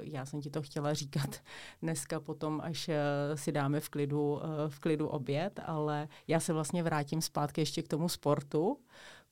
já 0.00 0.26
jsem 0.26 0.40
ti 0.40 0.50
to 0.50 0.62
chtěla 0.62 0.94
říkat 0.94 1.30
dneska 1.82 2.20
potom, 2.20 2.60
až 2.64 2.88
uh, 2.88 2.94
si 3.34 3.52
dáme 3.52 3.80
v 3.80 3.88
klidu, 3.88 4.32
uh, 4.32 4.40
v 4.68 4.78
klidu 4.78 5.08
oběd, 5.08 5.60
ale 5.66 6.08
já 6.28 6.40
se 6.40 6.52
vlastně 6.52 6.82
vrátím 6.82 7.20
zpátky 7.20 7.60
ještě 7.60 7.82
k 7.82 7.88
tomu 7.88 8.08
sportu, 8.08 8.78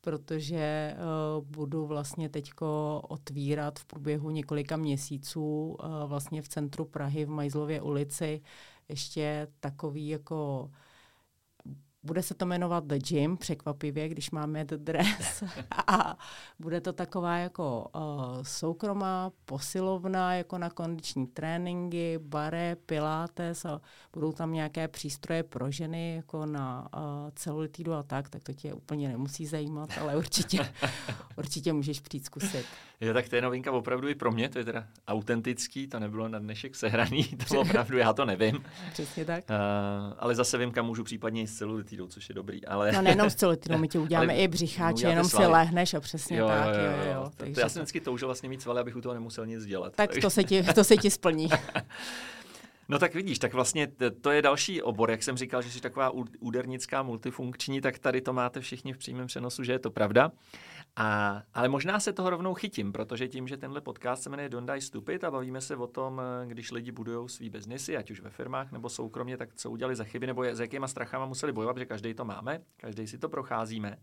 protože 0.00 0.96
uh, 0.96 1.44
budu 1.44 1.86
vlastně 1.86 2.28
teďko 2.28 3.00
otvírat 3.08 3.78
v 3.78 3.84
průběhu 3.84 4.30
několika 4.30 4.76
měsíců 4.76 5.76
uh, 5.80 6.08
vlastně 6.08 6.42
v 6.42 6.48
centru 6.48 6.84
Prahy 6.84 7.24
v 7.24 7.28
Majzlově 7.28 7.82
ulici 7.82 8.40
ještě 8.88 9.48
takový 9.60 10.08
jako 10.08 10.70
bude 12.08 12.22
se 12.22 12.34
to 12.34 12.46
jmenovat 12.46 12.84
The 12.84 12.98
Gym, 12.98 13.36
překvapivě, 13.36 14.08
když 14.08 14.30
máme 14.30 14.64
The 14.64 14.76
Dress. 14.76 15.44
a 15.86 16.18
bude 16.58 16.80
to 16.80 16.92
taková 16.92 17.36
jako 17.36 17.86
uh, 17.94 18.42
soukromá 18.42 19.32
posilovna, 19.44 20.34
jako 20.34 20.58
na 20.58 20.70
kondiční 20.70 21.26
tréninky, 21.26 22.18
bare, 22.18 22.76
pilates 22.76 23.64
a 23.64 23.80
budou 24.12 24.32
tam 24.32 24.52
nějaké 24.52 24.88
přístroje 24.88 25.42
pro 25.42 25.70
ženy, 25.70 26.16
jako 26.16 26.46
na 26.46 26.88
uh, 26.96 27.02
celulitidu 27.34 27.94
a 27.94 28.02
tak, 28.02 28.28
tak 28.28 28.42
to 28.42 28.52
tě 28.52 28.74
úplně 28.74 29.08
nemusí 29.08 29.46
zajímat, 29.46 29.90
ale 30.00 30.16
určitě, 30.16 30.72
určitě 31.36 31.72
můžeš 31.72 32.00
přijít 32.00 32.24
zkusit. 32.24 32.66
Jo, 33.00 33.14
tak 33.14 33.28
to 33.28 33.36
je 33.36 33.42
novinka 33.42 33.72
opravdu 33.72 34.08
i 34.08 34.14
pro 34.14 34.32
mě, 34.32 34.48
to 34.48 34.58
je 34.58 34.64
teda 34.64 34.86
autentický, 35.08 35.86
to 35.86 35.98
nebylo 35.98 36.28
na 36.28 36.38
dnešek 36.38 36.76
sehraný, 36.76 37.24
to 37.48 37.60
opravdu 37.60 37.98
já 37.98 38.12
to 38.12 38.24
nevím. 38.24 38.64
Přesně 38.92 39.24
tak. 39.24 39.44
Uh, 39.50 39.56
ale 40.18 40.34
zase 40.34 40.58
vím, 40.58 40.70
kam 40.70 40.86
můžu 40.86 41.04
případně 41.04 41.42
i 41.42 41.46
s 41.46 41.54
celulitidou, 41.58 42.06
což 42.06 42.28
je 42.28 42.34
dobrý. 42.34 42.64
Ale... 42.64 42.92
No 42.92 43.02
nejenom 43.02 43.30
s 43.30 43.34
celulitidou, 43.34 43.78
my 43.78 43.88
ti 43.88 43.98
uděláme 43.98 44.36
i 44.36 44.48
břicháče, 44.48 45.06
jenom 45.06 45.24
svaly. 45.24 45.46
si 45.46 45.52
lehneš 45.52 45.94
a 45.94 46.00
přesně 46.00 46.38
jo, 46.38 46.48
tak. 46.48 46.74
Jo, 46.74 46.82
jo, 46.82 47.04
jo. 47.04 47.12
jo. 47.12 47.30
Takže 47.36 47.54
to, 47.54 47.60
já 47.60 47.68
jsem 47.68 47.82
vždycky 47.82 48.00
toužil 48.00 48.28
vlastně 48.28 48.48
mít 48.48 48.62
svaly, 48.62 48.80
abych 48.80 48.96
u 48.96 49.00
toho 49.00 49.14
nemusel 49.14 49.46
nic 49.46 49.66
dělat. 49.66 49.94
Tak 49.96 50.08
takže... 50.08 50.20
to, 50.20 50.30
se 50.30 50.44
ti, 50.44 50.62
to 50.74 50.84
se 50.84 50.96
ti 50.96 51.10
splní. 51.10 51.48
No 52.88 52.98
tak 52.98 53.14
vidíš, 53.14 53.38
tak 53.38 53.52
vlastně 53.54 53.88
to 54.20 54.30
je 54.30 54.42
další 54.42 54.82
obor, 54.82 55.10
jak 55.10 55.22
jsem 55.22 55.36
říkal, 55.36 55.62
že 55.62 55.70
jsi 55.70 55.80
taková 55.80 56.12
údernická 56.40 57.02
multifunkční, 57.02 57.80
tak 57.80 57.98
tady 57.98 58.20
to 58.20 58.32
máte 58.32 58.60
všichni 58.60 58.92
v 58.92 58.98
přímém 58.98 59.26
přenosu, 59.26 59.64
že 59.64 59.72
je 59.72 59.78
to 59.78 59.90
pravda. 59.90 60.30
A, 60.96 61.42
ale 61.54 61.68
možná 61.68 62.00
se 62.00 62.12
toho 62.12 62.30
rovnou 62.30 62.54
chytím, 62.54 62.92
protože 62.92 63.28
tím, 63.28 63.48
že 63.48 63.56
tenhle 63.56 63.80
podcast 63.80 64.22
se 64.22 64.30
jmenuje 64.30 64.48
Don't 64.48 64.70
Die 64.70 64.80
Stupid 64.80 65.24
a 65.24 65.30
bavíme 65.30 65.60
se 65.60 65.76
o 65.76 65.86
tom, 65.86 66.22
když 66.46 66.70
lidi 66.70 66.92
budují 66.92 67.28
svý 67.28 67.50
biznisy, 67.50 67.96
ať 67.96 68.10
už 68.10 68.20
ve 68.20 68.30
firmách 68.30 68.72
nebo 68.72 68.88
soukromně, 68.88 69.36
tak 69.36 69.54
co 69.54 69.70
udělali 69.70 69.96
za 69.96 70.04
chyby 70.04 70.26
nebo 70.26 70.44
s 70.44 70.60
jakýma 70.60 70.88
strachama 70.88 71.26
museli 71.26 71.52
bojovat, 71.52 71.78
že 71.78 71.86
každý 71.86 72.14
to 72.14 72.24
máme, 72.24 72.60
každý 72.76 73.06
si 73.06 73.18
to 73.18 73.28
procházíme. 73.28 73.98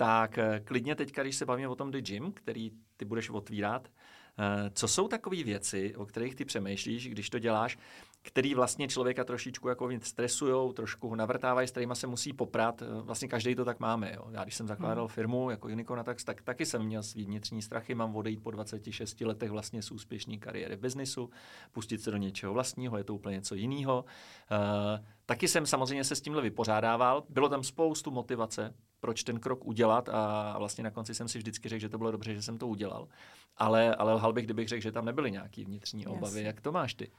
Tak 0.00 0.38
eh, 0.38 0.60
klidně 0.64 0.94
teď, 0.94 1.16
když 1.16 1.36
se 1.36 1.46
bavíme 1.46 1.68
o 1.68 1.74
tom 1.74 1.90
The 1.90 2.00
Gym, 2.00 2.32
který 2.32 2.70
ty 2.96 3.04
budeš 3.04 3.30
otvírat, 3.30 3.88
eh, 3.88 4.70
co 4.70 4.88
jsou 4.88 5.08
takové 5.08 5.42
věci, 5.42 5.96
o 5.96 6.06
kterých 6.06 6.34
ty 6.34 6.44
přemýšlíš, 6.44 7.08
když 7.08 7.30
to 7.30 7.38
děláš, 7.38 7.78
který 8.22 8.54
vlastně 8.54 8.88
člověka 8.88 9.24
trošičku 9.24 9.68
jako 9.68 9.88
stresují, 10.02 10.74
trošku 10.74 11.08
ho 11.08 11.16
navrtávají, 11.16 11.68
s 11.68 11.70
kterými 11.70 11.96
se 11.96 12.06
musí 12.06 12.32
poprat. 12.32 12.82
Vlastně 13.02 13.28
každý 13.28 13.54
to 13.54 13.64
tak 13.64 13.80
máme. 13.80 14.12
Jo. 14.16 14.24
Já 14.30 14.42
když 14.42 14.54
jsem 14.54 14.68
zakládal 14.68 15.04
hmm. 15.04 15.14
firmu 15.14 15.50
jako 15.50 15.68
Unicorn 15.68 16.04
tak, 16.04 16.22
tak 16.22 16.42
taky 16.42 16.66
jsem 16.66 16.82
měl 16.82 17.02
svý 17.02 17.24
vnitřní 17.24 17.62
strachy, 17.62 17.94
mám 17.94 18.16
odejít 18.16 18.42
po 18.42 18.50
26 18.50 19.20
letech 19.20 19.50
vlastně 19.50 19.82
z 19.82 19.90
úspěšné 19.90 20.36
kariéry 20.36 20.76
v 20.76 20.80
biznisu, 20.80 21.30
pustit 21.72 22.02
se 22.02 22.10
do 22.10 22.16
něčeho 22.16 22.52
vlastního, 22.52 22.98
je 22.98 23.04
to 23.04 23.14
úplně 23.14 23.36
něco 23.36 23.54
jiného. 23.54 24.04
Uh, 24.50 25.04
taky 25.26 25.48
jsem 25.48 25.66
samozřejmě 25.66 26.04
se 26.04 26.16
s 26.16 26.20
tímhle 26.20 26.42
vypořádával. 26.42 27.24
Bylo 27.28 27.48
tam 27.48 27.62
spoustu 27.62 28.10
motivace, 28.10 28.74
proč 29.00 29.22
ten 29.24 29.40
krok 29.40 29.66
udělat 29.66 30.08
a 30.08 30.54
vlastně 30.58 30.84
na 30.84 30.90
konci 30.90 31.14
jsem 31.14 31.28
si 31.28 31.38
vždycky 31.38 31.68
řekl, 31.68 31.80
že 31.80 31.88
to 31.88 31.98
bylo 31.98 32.10
dobře, 32.10 32.34
že 32.34 32.42
jsem 32.42 32.58
to 32.58 32.68
udělal. 32.68 33.08
Ale, 33.56 33.94
ale 33.94 34.14
lhal 34.14 34.32
bych, 34.32 34.44
kdybych 34.44 34.68
řekl, 34.68 34.82
že 34.82 34.92
tam 34.92 35.04
nebyly 35.04 35.30
nějaké 35.30 35.64
vnitřní 35.64 36.06
obavy. 36.06 36.38
Yes. 36.38 36.46
Jak 36.46 36.60
to 36.60 36.72
máš 36.72 36.94
ty? 36.94 37.10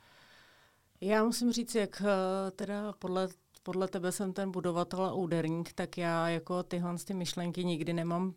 Já 1.02 1.24
musím 1.24 1.52
říct, 1.52 1.76
jak 1.76 2.02
eh, 2.02 2.52
teda 2.52 2.94
podle, 3.00 3.28
podle 3.64 3.88
tebe 3.88 4.12
jsem 4.12 4.34
ten 4.34 4.52
budovatel 4.52 5.06
a 5.06 5.14
úderník, 5.14 5.74
tak 5.74 5.98
já 5.98 6.30
jako 6.30 6.64
tyhle 6.64 6.96
ty 6.98 7.14
myšlenky 7.14 7.64
nikdy 7.64 7.94
nemám 7.94 8.34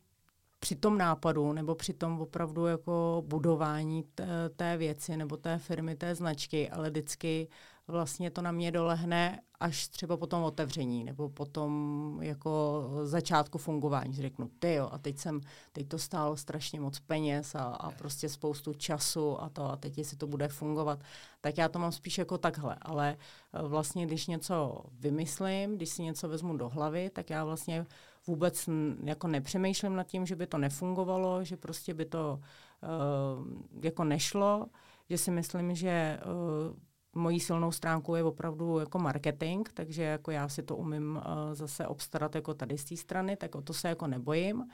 při 0.59 0.76
tom 0.76 0.99
nápadu 0.99 1.52
nebo 1.52 1.75
při 1.75 1.92
tom 1.92 2.21
opravdu 2.21 2.66
jako 2.66 3.23
budování 3.26 4.02
té, 4.14 4.26
té 4.56 4.76
věci 4.76 5.16
nebo 5.16 5.37
té 5.37 5.59
firmy, 5.59 5.97
té 5.97 6.14
značky, 6.14 6.71
ale 6.71 6.90
vždycky 6.90 7.49
vlastně 7.88 8.30
to 8.30 8.42
na 8.42 8.52
mě 8.52 8.72
dolehne 8.72 9.40
až 9.60 9.88
třeba 9.88 10.16
po 10.16 10.26
tom 10.26 10.42
otevření 10.42 11.04
nebo 11.04 11.28
po 11.28 11.44
tom 11.44 12.18
jako 12.22 12.82
začátku 13.04 13.58
fungování. 13.58 14.14
Řeknu, 14.14 14.50
ty 14.58 14.74
jo, 14.74 14.88
a 14.92 14.98
teď 14.98 15.18
jsem, 15.18 15.40
teď 15.72 15.88
to 15.88 15.98
stálo 15.98 16.36
strašně 16.36 16.80
moc 16.80 17.00
peněz 17.00 17.54
a, 17.54 17.62
a 17.62 17.90
prostě 17.90 18.28
spoustu 18.28 18.74
času 18.74 19.42
a 19.42 19.48
to 19.48 19.70
a 19.70 19.76
teď 19.76 19.98
jestli 19.98 20.16
to 20.16 20.26
bude 20.26 20.48
fungovat. 20.48 21.00
Tak 21.40 21.58
já 21.58 21.68
to 21.68 21.78
mám 21.78 21.92
spíš 21.92 22.18
jako 22.18 22.38
takhle, 22.38 22.76
ale 22.82 23.16
eh, 23.52 23.62
vlastně 23.62 24.06
když 24.06 24.26
něco 24.26 24.84
vymyslím, 24.92 25.76
když 25.76 25.88
si 25.88 26.02
něco 26.02 26.28
vezmu 26.28 26.56
do 26.56 26.68
hlavy, 26.68 27.10
tak 27.10 27.30
já 27.30 27.44
vlastně 27.44 27.86
vůbec 28.26 28.68
jako 29.04 29.28
nepřemýšlím 29.28 29.96
nad 29.96 30.06
tím, 30.06 30.26
že 30.26 30.36
by 30.36 30.46
to 30.46 30.58
nefungovalo, 30.58 31.44
že 31.44 31.56
prostě 31.56 31.94
by 31.94 32.04
to 32.04 32.40
uh, 32.82 33.82
jako 33.84 34.04
nešlo, 34.04 34.66
že 35.10 35.18
si 35.18 35.30
myslím, 35.30 35.74
že 35.74 36.20
uh, 36.24 36.76
mojí 37.14 37.40
silnou 37.40 37.73
stránkou 37.73 38.14
je 38.14 38.25
opravdu 38.25 38.78
jako 38.78 38.99
marketing, 38.99 39.68
takže 39.75 40.02
jako 40.02 40.30
já 40.30 40.49
si 40.49 40.62
to 40.62 40.76
umím 40.76 41.16
uh, 41.16 41.54
zase 41.54 41.87
obstarat 41.87 42.35
jako 42.35 42.54
tady 42.54 42.78
z 42.78 42.85
té 42.85 42.97
strany, 42.97 43.37
tak 43.37 43.54
o 43.54 43.62
to 43.62 43.73
se 43.75 43.88
jako 43.88 44.06
nebojím. 44.06 44.64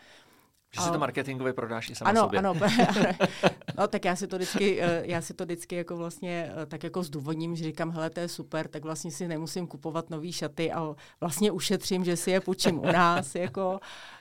Že 0.74 0.80
si 0.80 0.90
to 0.90 0.98
marketingově 0.98 1.52
prodáš 1.52 1.90
i 1.90 1.94
sama 1.94 2.10
ano, 2.10 2.20
sobě. 2.20 2.38
Ano, 2.38 2.54
no 3.78 3.88
tak 3.88 4.04
já 4.04 4.16
si 4.16 4.26
to 4.26 4.36
vždycky, 4.36 4.82
eh, 4.82 5.02
já 5.04 5.20
si 5.20 5.34
to 5.34 5.44
vždycky 5.44 5.76
jako 5.76 5.96
vlastně 5.96 6.52
eh, 6.62 6.66
tak 6.66 6.84
jako 6.84 7.02
zdůvodním, 7.02 7.56
že 7.56 7.64
říkám, 7.64 7.90
hele, 7.90 8.10
to 8.10 8.20
je 8.20 8.28
super, 8.28 8.68
tak 8.68 8.84
vlastně 8.84 9.10
si 9.10 9.28
nemusím 9.28 9.66
kupovat 9.66 10.10
nový 10.10 10.32
šaty 10.32 10.72
a 10.72 10.94
vlastně 11.20 11.50
ušetřím, 11.50 12.04
že 12.04 12.16
si 12.16 12.30
je 12.30 12.40
půjčím 12.40 12.78
u 12.78 12.86
nás, 12.86 13.34
jako 13.34 13.80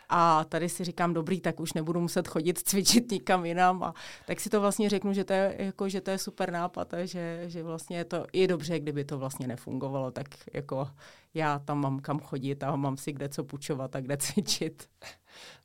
a 0.10 0.44
tady 0.44 0.70
si 0.70 0.84
říkám, 0.84 1.14
dobrý, 1.14 1.42
tak 1.42 1.60
už 1.60 1.74
nebudu 1.74 2.00
muset 2.00 2.28
chodit 2.28 2.60
cvičit 2.60 3.12
nikam 3.12 3.46
jinam. 3.46 3.84
A 3.84 3.94
tak 4.26 4.40
si 4.40 4.50
to 4.50 4.62
vlastně 4.62 4.90
řeknu, 4.90 5.14
že 5.14 5.24
to 5.24 5.34
je, 5.34 5.56
jako, 5.60 5.90
že 5.90 6.02
to 6.02 6.12
je 6.12 6.18
super 6.18 6.52
nápad 6.52 6.94
a 6.94 7.06
že, 7.06 7.44
že 7.48 7.64
vlastně 7.64 7.98
je 7.98 8.06
to 8.06 8.26
i 8.34 8.48
dobře, 8.48 8.80
kdyby 8.80 9.04
to 9.04 9.18
vlastně 9.18 9.48
nefungovalo, 9.48 10.12
tak 10.12 10.28
jako 10.54 10.88
já 11.34 11.60
tam 11.60 11.82
mám 11.82 12.00
kam 12.00 12.20
chodit 12.20 12.64
a 12.64 12.76
mám 12.76 12.98
si 12.98 13.12
kde 13.12 13.30
co 13.30 13.44
půjčovat 13.44 13.96
a 13.96 14.02
kde 14.02 14.18
cvičit. 14.18 14.90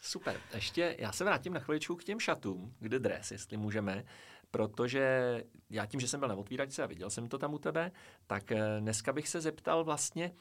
Super. 0.02 0.40
Ještě 0.54 0.96
já 0.98 1.12
se 1.12 1.24
vrátím 1.24 1.52
na 1.52 1.60
chviličku 1.60 1.96
k 1.96 2.04
těm 2.04 2.20
šatům, 2.20 2.74
kde 2.80 2.98
dres, 2.98 3.30
jestli 3.30 3.56
můžeme 3.56 4.04
protože 4.54 5.44
já 5.70 5.86
tím, 5.86 6.00
že 6.00 6.08
jsem 6.08 6.20
byl 6.20 6.28
na 6.28 6.34
otvíračce 6.34 6.82
a 6.82 6.86
viděl 6.86 7.10
jsem 7.10 7.28
to 7.28 7.38
tam 7.38 7.54
u 7.54 7.58
tebe, 7.58 7.92
tak 8.26 8.52
eh, 8.52 8.80
dneska 8.80 9.12
bych 9.12 9.28
se 9.28 9.40
zeptal 9.40 9.84
vlastně, 9.84 10.32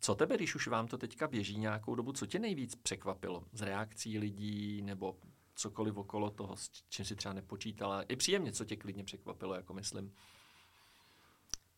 co 0.00 0.14
tebe, 0.14 0.36
když 0.36 0.54
už 0.54 0.68
vám 0.68 0.86
to 0.86 0.98
teďka 0.98 1.28
běží 1.28 1.58
nějakou 1.58 1.94
dobu, 1.94 2.12
co 2.12 2.26
tě 2.26 2.38
nejvíc 2.38 2.74
překvapilo 2.74 3.44
z 3.52 3.62
reakcí 3.62 4.18
lidí 4.18 4.82
nebo 4.82 5.16
cokoliv 5.54 5.96
okolo 5.96 6.30
toho, 6.30 6.56
s 6.56 6.70
čím 6.88 7.04
si 7.04 7.16
třeba 7.16 7.32
nepočítala? 7.32 8.02
I 8.02 8.16
příjemně, 8.16 8.52
co 8.52 8.64
tě 8.64 8.76
klidně 8.76 9.04
překvapilo, 9.04 9.54
jako 9.54 9.74
myslím. 9.74 10.12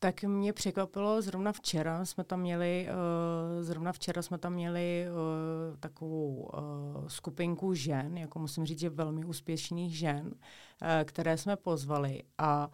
Tak 0.03 0.23
mě 0.23 0.53
překvapilo, 0.53 1.23
zrovna 1.23 1.53
včera 1.53 2.05
jsme 2.05 2.25
tam 2.25 2.41
měli, 2.41 2.89
uh, 2.89 3.63
zrovna 3.63 3.93
včera 3.93 4.23
jsme 4.23 4.39
tam 4.39 4.53
měli 4.53 5.07
uh, 5.09 5.77
takovou 5.77 6.35
uh, 6.35 7.09
skupinku 7.09 7.75
žen, 7.75 8.19
jako 8.19 8.39
musím 8.39 8.67
říct, 8.67 8.79
že 8.79 8.91
velmi 8.91 9.25
úspěšných 9.25 9.99
žen, 9.99 10.27
uh, 10.27 10.89
které 11.05 11.37
jsme 11.37 11.57
pozvali. 11.57 12.23
A 12.39 12.71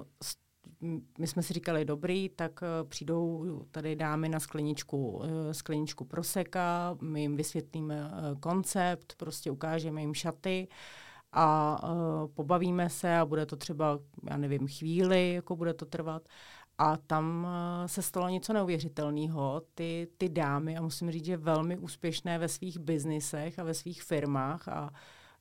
uh, 0.00 0.04
my 1.18 1.26
jsme 1.26 1.42
si 1.42 1.52
říkali, 1.52 1.84
dobrý, 1.84 2.28
tak 2.28 2.60
uh, 2.62 2.88
přijdou 2.88 3.62
tady 3.70 3.96
dámy 3.96 4.28
na 4.28 4.40
skleničku, 4.40 5.08
uh, 5.08 5.24
skleničku 5.52 6.04
proseka, 6.04 6.96
my 7.00 7.20
jim 7.20 7.36
vysvětlíme 7.36 8.04
uh, 8.04 8.40
koncept, 8.40 9.14
prostě 9.16 9.50
ukážeme 9.50 10.00
jim 10.00 10.14
šaty 10.14 10.68
a 11.34 11.78
uh, 11.82 12.28
pobavíme 12.34 12.90
se 12.90 13.18
a 13.18 13.24
bude 13.24 13.46
to 13.46 13.56
třeba, 13.56 13.98
já 14.30 14.36
nevím, 14.36 14.68
chvíli, 14.68 15.32
jako 15.32 15.56
bude 15.56 15.74
to 15.74 15.86
trvat. 15.86 16.22
A 16.78 16.96
tam 16.96 17.44
uh, 17.44 17.86
se 17.86 18.02
stalo 18.02 18.28
něco 18.28 18.52
neuvěřitelného. 18.52 19.62
Ty, 19.74 20.08
ty 20.18 20.28
dámy, 20.28 20.76
a 20.76 20.82
musím 20.82 21.10
říct, 21.10 21.24
že 21.24 21.36
velmi 21.36 21.78
úspěšné 21.78 22.38
ve 22.38 22.48
svých 22.48 22.78
biznisech 22.78 23.58
a 23.58 23.64
ve 23.64 23.74
svých 23.74 24.02
firmách 24.02 24.68
a 24.68 24.90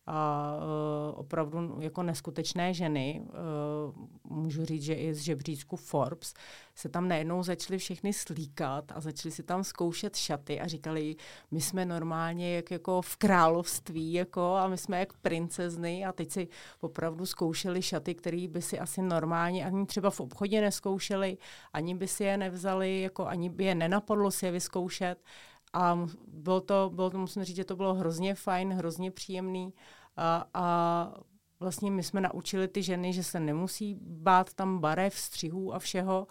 a 0.06 0.54
uh, 0.58 1.20
opravdu 1.20 1.78
jako 1.80 2.04
neskutečné 2.04 2.74
ženy, 2.74 3.22
uh, 3.24 4.38
můžu 4.38 4.66
říct, 4.66 4.84
že 4.84 4.94
i 4.94 5.14
z 5.14 5.20
žebříčku 5.20 5.76
Forbes, 5.76 6.34
se 6.76 6.90
tam 6.90 7.08
najednou 7.08 7.44
začaly 7.44 7.78
všechny 7.78 8.14
slíkat 8.14 8.92
a 8.96 9.02
začaly 9.02 9.32
si 9.32 9.44
tam 9.44 9.64
zkoušet 9.64 10.16
šaty 10.16 10.62
a 10.62 10.68
říkali, 10.68 11.16
my 11.52 11.62
jsme 11.62 11.86
normálně 11.86 12.56
jak 12.56 12.72
jako 12.72 13.02
v 13.02 13.18
království 13.18 14.14
jako 14.14 14.56
a 14.56 14.68
my 14.68 14.78
jsme 14.78 15.00
jak 15.00 15.14
princezny. 15.14 16.06
A 16.06 16.12
teď 16.12 16.32
si 16.32 16.48
opravdu 16.82 17.26
zkoušeli 17.26 17.82
šaty, 17.82 18.16
které 18.16 18.48
by 18.48 18.62
si 18.62 18.80
asi 18.80 19.02
normálně 19.02 19.66
ani 19.66 19.86
třeba 19.86 20.10
v 20.10 20.20
obchodě 20.20 20.62
neskoušeli, 20.62 21.38
ani 21.74 21.96
by 21.96 22.08
si 22.08 22.24
je 22.24 22.38
nevzali, 22.38 23.02
jako 23.02 23.26
ani 23.26 23.50
by 23.50 23.64
je 23.64 23.76
nenapadlo 23.76 24.32
si 24.32 24.46
je 24.46 24.52
vyzkoušet 24.52 25.16
a 25.74 26.08
bylo 26.28 26.62
to, 26.62 26.92
bylo 26.94 27.10
to, 27.10 27.18
musím 27.18 27.44
říct, 27.44 27.56
že 27.56 27.66
to 27.66 27.76
bylo 27.76 27.94
hrozně 27.94 28.36
fajn, 28.36 28.74
hrozně 28.74 29.12
příjemný. 29.12 29.74
A, 30.18 30.46
a 30.54 31.14
vlastně 31.60 31.92
my 31.92 32.04
jsme 32.04 32.22
naučili 32.22 32.68
ty 32.68 32.84
ženy, 32.84 33.14
že 33.14 33.24
se 33.24 33.40
nemusí 33.40 33.98
bát 34.02 34.54
tam 34.54 34.80
barev, 34.80 35.18
střihů 35.18 35.74
a 35.74 35.80
všeho. 35.80 36.28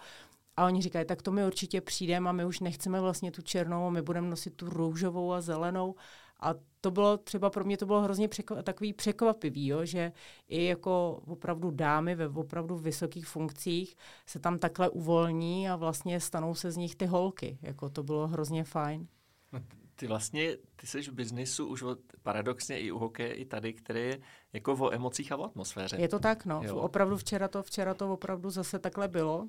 A 0.57 0.67
oni 0.67 0.83
říkají, 0.83 1.07
tak 1.07 1.23
to 1.23 1.31
my 1.33 1.47
určitě 1.47 1.81
přijdeme 1.81 2.29
a 2.31 2.33
my 2.33 2.45
už 2.45 2.61
nechceme 2.61 3.01
vlastně 3.01 3.33
tu 3.33 3.43
černou, 3.43 3.91
my 3.91 4.03
budeme 4.03 4.29
nosit 4.29 4.57
tu 4.57 4.71
růžovou 4.71 5.33
a 5.33 5.41
zelenou. 5.41 5.95
A 6.41 6.55
to 6.81 6.91
bylo 6.91 7.17
třeba 7.17 7.51
pro 7.51 7.65
mě 7.65 7.77
to 7.77 7.87
bylo 7.87 8.01
hrozně 8.03 8.29
překva, 8.29 8.63
takový 8.63 8.93
překvapivý, 8.93 9.67
jo, 9.67 9.85
že 9.85 10.13
i 10.49 10.65
jako 10.65 11.23
opravdu 11.27 11.71
dámy 11.71 12.15
ve 12.15 12.29
opravdu 12.29 12.77
vysokých 12.77 13.27
funkcích 13.27 13.97
se 14.27 14.39
tam 14.39 14.59
takhle 14.59 14.89
uvolní 14.89 15.69
a 15.69 15.77
vlastně 15.77 16.21
stanou 16.21 16.55
se 16.55 16.71
z 16.71 16.77
nich 16.77 16.97
ty 16.97 17.07
holky. 17.07 17.59
Jako 17.63 17.91
to 17.91 18.03
bylo 18.03 18.29
hrozně 18.29 18.65
fajn. 18.65 19.09
No, 19.53 19.61
ty 19.97 20.07
vlastně, 20.07 20.57
ty 20.77 20.87
jsi 20.87 21.03
v 21.03 21.13
biznisu 21.13 21.67
už 21.67 21.83
od, 21.83 21.99
paradoxně 22.23 22.81
i 22.81 22.93
u 22.93 22.99
hokeje, 22.99 23.35
i 23.35 23.45
tady, 23.45 23.73
který 23.73 24.01
je 24.01 24.21
jako 24.53 24.73
o 24.73 24.95
emocích 24.95 25.33
a 25.33 25.37
o 25.37 25.45
atmosféře. 25.45 25.97
Je 25.97 26.09
to 26.09 26.19
tak, 26.19 26.47
no. 26.47 26.61
Jo. 26.65 26.77
Opravdu 26.77 27.17
včera 27.17 27.49
to, 27.49 27.63
včera 27.63 27.95
to 27.95 28.13
opravdu 28.13 28.51
zase 28.51 28.79
takhle 28.79 29.09
bylo. 29.09 29.49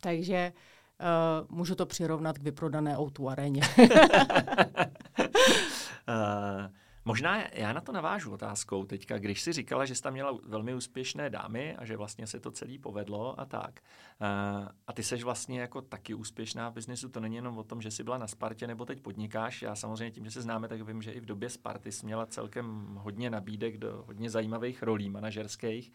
Takže 0.00 0.52
uh, 1.00 1.56
můžu 1.56 1.74
to 1.74 1.86
přirovnat 1.86 2.38
k 2.38 2.42
vyprodané 2.42 2.96
o 2.98 3.28
aréně. 3.28 3.60
Možná 7.14 7.44
já 7.52 7.72
na 7.72 7.80
to 7.80 7.92
navážu 7.92 8.32
otázkou 8.32 8.84
teďka, 8.84 9.18
když 9.18 9.42
si 9.42 9.52
říkala, 9.52 9.84
že 9.84 9.94
jsi 9.94 10.02
tam 10.02 10.12
měla 10.12 10.38
velmi 10.42 10.74
úspěšné 10.74 11.30
dámy 11.30 11.76
a 11.76 11.84
že 11.84 11.96
vlastně 11.96 12.26
se 12.26 12.40
to 12.40 12.50
celé 12.50 12.78
povedlo 12.78 13.40
a 13.40 13.44
tak. 13.44 13.80
A 14.86 14.92
ty 14.92 15.02
seš 15.02 15.22
vlastně 15.22 15.60
jako 15.60 15.82
taky 15.82 16.14
úspěšná 16.14 16.68
v 16.68 16.72
biznesu, 16.72 17.08
to 17.08 17.20
není 17.20 17.36
jenom 17.36 17.58
o 17.58 17.64
tom, 17.64 17.82
že 17.82 17.90
jsi 17.90 18.04
byla 18.04 18.18
na 18.18 18.26
Spartě 18.26 18.66
nebo 18.66 18.84
teď 18.84 19.00
podnikáš. 19.00 19.62
Já 19.62 19.74
samozřejmě 19.74 20.10
tím, 20.10 20.24
že 20.24 20.30
se 20.30 20.42
známe, 20.42 20.68
tak 20.68 20.82
vím, 20.82 21.02
že 21.02 21.12
i 21.12 21.20
v 21.20 21.26
době 21.26 21.50
Sparty 21.50 21.92
jsi 21.92 22.06
měla 22.06 22.26
celkem 22.26 22.94
hodně 23.00 23.30
nabídek 23.30 23.78
do 23.78 24.04
hodně 24.06 24.30
zajímavých 24.30 24.82
rolí 24.82 25.10
manažerských. 25.10 25.92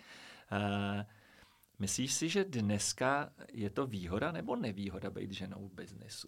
Myslíš 1.79 2.13
si, 2.13 2.29
že 2.29 2.43
dneska 2.43 3.29
je 3.53 3.69
to 3.69 3.87
výhoda 3.87 4.31
nebo 4.31 4.55
nevýhoda 4.55 5.09
být 5.09 5.31
ženou 5.31 5.67
v 5.67 5.73
biznesu? 5.73 6.27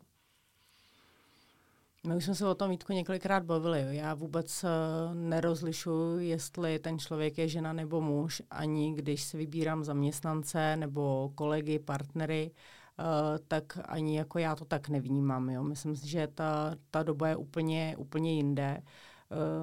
My 2.08 2.16
už 2.16 2.26
jsme 2.26 2.36
se 2.36 2.48
o 2.48 2.56
tom 2.56 2.70
Vítku 2.70 2.94
několikrát 2.94 3.44
bavili. 3.44 3.96
Já 3.96 4.14
vůbec 4.14 4.64
uh, 4.64 5.16
nerozlišuji, 5.16 6.30
jestli 6.30 6.80
ten 6.80 7.00
člověk 7.00 7.38
je 7.38 7.48
žena 7.48 7.74
nebo 7.74 8.02
muž, 8.02 8.42
ani 8.50 8.94
když 8.94 9.24
si 9.24 9.38
vybírám 9.38 9.84
zaměstnance 9.84 10.76
nebo 10.78 11.32
kolegy, 11.36 11.80
partnery, 11.80 12.52
uh, 13.00 13.06
tak 13.48 13.80
ani 13.86 14.18
jako 14.18 14.40
já 14.40 14.56
to 14.56 14.66
tak 14.66 14.90
nevnímám. 14.90 15.50
Jo. 15.50 15.64
Myslím 15.64 15.96
si, 15.96 16.10
že 16.10 16.28
ta, 16.28 16.76
ta 16.92 17.04
doba 17.04 17.28
je 17.28 17.36
úplně, 17.36 17.96
úplně 17.98 18.34
jinde. 18.34 18.84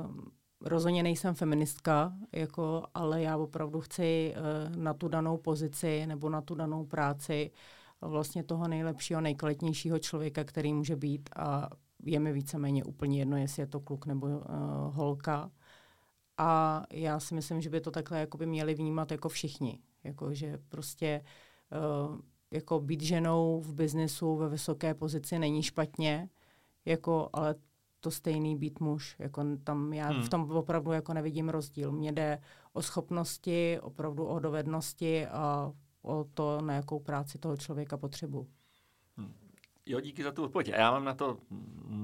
Uh, 0.05 0.17
rozhodně 0.61 1.03
nejsem 1.03 1.35
feministka, 1.35 2.13
jako, 2.33 2.83
ale 2.95 3.23
já 3.23 3.37
opravdu 3.37 3.81
chci 3.81 4.35
na 4.77 4.95
tu 4.95 5.09
danou 5.09 5.37
pozici 5.37 6.07
nebo 6.07 6.29
na 6.29 6.41
tu 6.41 6.55
danou 6.55 6.85
práci 6.85 7.51
vlastně 8.01 8.45
toho 8.45 8.69
nejlepšího, 8.69 9.21
nejkvalitnějšího 9.21 9.99
člověka, 9.99 10.45
který 10.45 10.73
může 10.73 10.97
být 10.97 11.31
a 11.37 11.69
je 12.09 12.21
mi 12.21 12.33
víceméně 12.33 12.85
úplně 12.85 13.19
jedno, 13.19 13.37
jestli 13.37 13.63
je 13.63 13.67
to 13.67 13.81
kluk 13.81 14.07
nebo 14.07 14.27
uh, 14.27 14.43
holka. 14.95 15.51
A 16.39 16.83
já 16.93 17.21
si 17.21 17.35
myslím, 17.35 17.61
že 17.61 17.71
by 17.71 17.81
to 17.81 17.91
takhle 17.91 18.21
jakoby 18.21 18.47
měli 18.47 18.75
vnímat 18.75 19.11
jako 19.11 19.29
všichni. 19.29 19.79
Jako, 20.05 20.35
že 20.35 20.59
prostě 20.69 21.25
uh, 22.09 22.19
jako 22.51 22.81
být 22.81 23.01
ženou 23.01 23.61
v 23.61 23.75
biznesu 23.75 24.37
ve 24.37 24.49
vysoké 24.49 24.95
pozici 24.95 25.39
není 25.39 25.63
špatně, 25.63 26.29
jako, 26.85 27.31
ale 27.33 27.55
to 28.01 28.11
stejný 28.11 28.57
být 28.57 28.81
muž. 28.81 29.17
Jako 29.19 29.45
tam 29.65 29.93
já 29.93 30.09
hmm. 30.09 30.23
v 30.23 30.29
tom 30.29 30.51
opravdu 30.51 30.93
jako 30.93 31.15
nevidím 31.15 31.49
rozdíl. 31.49 31.93
Mně 31.93 32.13
jde 32.13 32.41
o 32.73 32.83
schopnosti, 32.83 33.81
opravdu 33.81 34.27
o 34.27 34.39
dovednosti 34.39 35.27
a 35.27 35.73
o 36.03 36.25
to, 36.25 36.61
na 36.61 36.75
jakou 36.75 36.99
práci 36.99 37.39
toho 37.39 37.57
člověka 37.57 37.97
potřebuji. 37.97 38.47
Jo, 39.89 40.01
díky 40.01 40.23
za 40.23 40.33
tu 40.33 40.45
odpověď. 40.45 40.69
Já 40.69 40.91
mám 40.91 41.05
na 41.05 41.15
to 41.15 41.39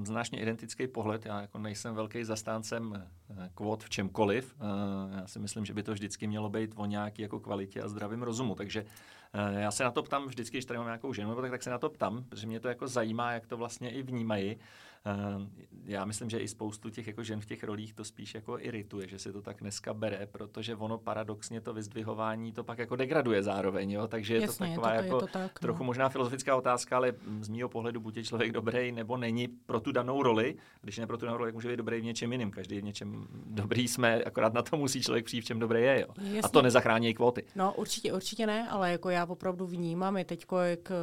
značně 0.03 0.41
identický 0.41 0.87
pohled. 0.87 1.25
Já 1.25 1.41
jako 1.41 1.57
nejsem 1.57 1.95
velký 1.95 2.23
zastáncem 2.23 2.93
eh, 3.29 3.49
kvot 3.55 3.83
v 3.83 3.89
čemkoliv. 3.89 4.55
Eh, 4.59 5.15
já 5.19 5.27
si 5.27 5.39
myslím, 5.39 5.65
že 5.65 5.73
by 5.73 5.83
to 5.83 5.93
vždycky 5.93 6.27
mělo 6.27 6.49
být 6.49 6.73
o 6.75 6.85
nějaké 6.85 7.21
jako 7.21 7.39
kvalitě 7.39 7.81
a 7.81 7.87
zdravém 7.87 8.23
rozumu. 8.23 8.55
Takže 8.55 8.85
eh, 9.33 9.61
já 9.61 9.71
se 9.71 9.83
na 9.83 9.91
to 9.91 10.03
ptám 10.03 10.25
vždycky, 10.25 10.57
když 10.57 10.65
tady 10.65 10.77
mám 10.77 10.87
nějakou 10.87 11.13
ženu, 11.13 11.35
tak, 11.35 11.51
tak 11.51 11.63
se 11.63 11.69
na 11.69 11.77
to 11.77 11.89
ptám, 11.89 12.23
protože 12.23 12.47
mě 12.47 12.59
to 12.59 12.67
jako 12.67 12.87
zajímá, 12.87 13.31
jak 13.31 13.47
to 13.47 13.57
vlastně 13.57 13.91
i 13.91 14.03
vnímají. 14.03 14.57
Ehm, 15.05 15.49
já 15.85 16.05
myslím, 16.05 16.29
že 16.29 16.39
i 16.39 16.47
spoustu 16.47 16.89
těch 16.89 17.07
jako 17.07 17.23
žen 17.23 17.41
v 17.41 17.45
těch 17.45 17.63
rolích 17.63 17.93
to 17.93 18.03
spíš 18.03 18.35
jako 18.35 18.59
irituje, 18.59 19.07
že 19.07 19.19
si 19.19 19.33
to 19.33 19.41
tak 19.41 19.59
dneska 19.61 19.93
bere, 19.93 20.27
protože 20.31 20.75
ono 20.75 20.97
paradoxně 20.97 21.61
to 21.61 21.73
vyzdvihování 21.73 22.51
to 22.51 22.63
pak 22.63 22.77
jako 22.77 22.95
degraduje 22.95 23.43
zároveň, 23.43 23.91
jo? 23.91 24.07
takže 24.07 24.33
je 24.33 24.41
Jasně, 24.41 24.67
to 24.67 24.71
taková 24.71 24.93
je 24.93 24.99
to, 24.99 25.05
jako 25.05 25.15
je 25.15 25.19
to 25.19 25.27
tak, 25.27 25.59
trochu 25.59 25.83
no. 25.83 25.85
možná 25.85 26.09
filozofická 26.09 26.55
otázka, 26.55 26.95
ale 26.95 27.13
z 27.41 27.49
mého 27.49 27.69
pohledu 27.69 27.99
buď 27.99 28.17
je 28.17 28.23
člověk 28.23 28.51
dobrý 28.51 28.91
nebo 28.91 29.17
není 29.17 29.47
pro 29.47 29.79
tu 29.79 29.91
danou 29.91 30.23
roli, 30.23 30.55
když 30.81 30.97
ne 30.97 31.07
pro 31.07 31.17
tu 31.17 31.25
danou 31.25 31.37
roli, 31.37 31.51
může 31.51 31.69
být 31.69 31.77
dobrý 31.77 32.01
v 32.01 32.03
něčem 32.03 32.31
jiném, 32.31 32.51
každý 32.51 32.79
v 32.79 32.83
něčem 32.83 33.27
dobrý 33.45 33.87
jsme, 33.87 34.23
akorát 34.23 34.53
na 34.53 34.61
to 34.61 34.77
musí 34.77 35.01
člověk 35.01 35.25
přijít, 35.25 35.41
v 35.41 35.45
čem 35.45 35.59
dobrý 35.59 35.81
je, 35.81 36.01
jo? 36.01 36.07
Jasně. 36.17 36.41
a 36.41 36.47
to 36.47 36.61
nezachrání 36.61 37.13
kvóty. 37.13 37.43
No 37.55 37.73
určitě, 37.73 38.13
určitě 38.13 38.47
ne, 38.47 38.69
ale 38.69 38.91
jako 38.91 39.09
já 39.09 39.25
opravdu 39.25 39.67
vnímám, 39.67 40.17
je 40.17 40.25
teď 40.25 40.45
jak 40.63 40.91
eh, 40.91 40.95